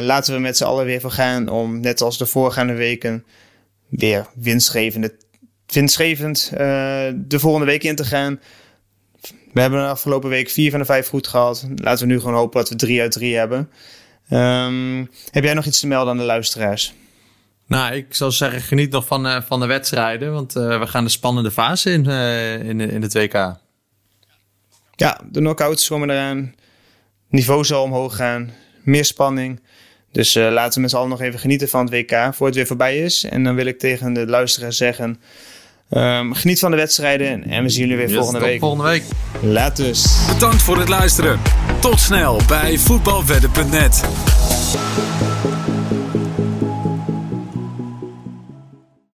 Laten 0.00 0.34
we 0.34 0.40
met 0.40 0.56
z'n 0.56 0.64
allen 0.64 0.84
weer 0.84 1.00
voor 1.00 1.10
gaan 1.10 1.48
om, 1.48 1.80
net 1.80 2.00
als 2.00 2.18
de 2.18 2.26
voorgaande 2.26 2.74
weken, 2.74 3.24
weer 3.88 4.26
winstgevende, 4.34 5.14
winstgevend 5.72 6.50
de 7.14 7.38
volgende 7.38 7.66
week 7.66 7.82
in 7.82 7.96
te 7.96 8.04
gaan. 8.04 8.40
We 9.52 9.60
hebben 9.60 9.80
de 9.80 9.86
afgelopen 9.86 10.28
week 10.28 10.50
vier 10.50 10.70
van 10.70 10.80
de 10.80 10.86
vijf 10.86 11.08
goed 11.08 11.26
gehad. 11.26 11.66
Laten 11.74 12.06
we 12.06 12.12
nu 12.12 12.20
gewoon 12.20 12.34
hopen 12.34 12.60
dat 12.60 12.68
we 12.68 12.76
drie 12.76 13.00
uit 13.00 13.12
drie 13.12 13.36
hebben. 13.36 13.70
Um, 14.30 15.10
heb 15.30 15.44
jij 15.44 15.54
nog 15.54 15.64
iets 15.64 15.80
te 15.80 15.86
melden 15.86 16.12
aan 16.12 16.18
de 16.18 16.24
luisteraars? 16.24 16.94
Nou, 17.66 17.94
ik 17.94 18.14
zou 18.14 18.30
zeggen, 18.30 18.60
geniet 18.60 18.90
nog 18.90 19.06
van, 19.06 19.26
uh, 19.26 19.42
van 19.42 19.60
de 19.60 19.66
wedstrijden. 19.66 20.32
Want 20.32 20.56
uh, 20.56 20.78
we 20.78 20.86
gaan 20.86 21.04
de 21.04 21.10
spannende 21.10 21.50
fase 21.50 21.90
in, 21.90 22.04
uh, 22.04 22.62
in, 22.62 22.80
in 22.80 23.02
het 23.02 23.14
WK. 23.14 23.32
Ja, 24.96 25.20
de 25.30 25.38
knockouts 25.38 25.88
komen 25.88 26.10
eraan. 26.10 26.54
Niveau 27.28 27.64
zal 27.64 27.82
omhoog 27.82 28.16
gaan. 28.16 28.50
Meer 28.82 29.04
spanning. 29.04 29.60
Dus 30.12 30.34
laten 30.34 30.74
we 30.74 30.80
met 30.80 30.90
z'n 30.90 30.96
allen 30.96 31.08
nog 31.08 31.20
even 31.20 31.40
genieten 31.40 31.68
van 31.68 31.84
het 31.84 31.90
WK 31.90 32.34
voor 32.34 32.46
het 32.46 32.54
weer 32.56 32.66
voorbij 32.66 32.98
is. 32.98 33.24
En 33.24 33.44
dan 33.44 33.54
wil 33.54 33.66
ik 33.66 33.78
tegen 33.78 34.12
de 34.12 34.26
luisteraars 34.26 34.76
zeggen... 34.76 35.20
Um, 35.90 36.34
geniet 36.34 36.58
van 36.58 36.70
de 36.70 36.76
wedstrijden 36.76 37.50
en 37.50 37.62
we 37.62 37.68
zien 37.68 37.80
jullie 37.80 37.96
weer 37.96 38.06
yes, 38.06 38.16
volgende 38.16 38.38
tot 38.38 38.48
week. 38.48 38.60
volgende 38.60 38.84
week. 38.84 39.02
Laat 39.40 39.76
Bedankt 40.32 40.62
voor 40.62 40.78
het 40.78 40.88
luisteren. 40.88 41.40
Tot 41.80 42.00
snel 42.00 42.40
bij 42.46 42.78
voetbalwedden.net. 42.78 44.02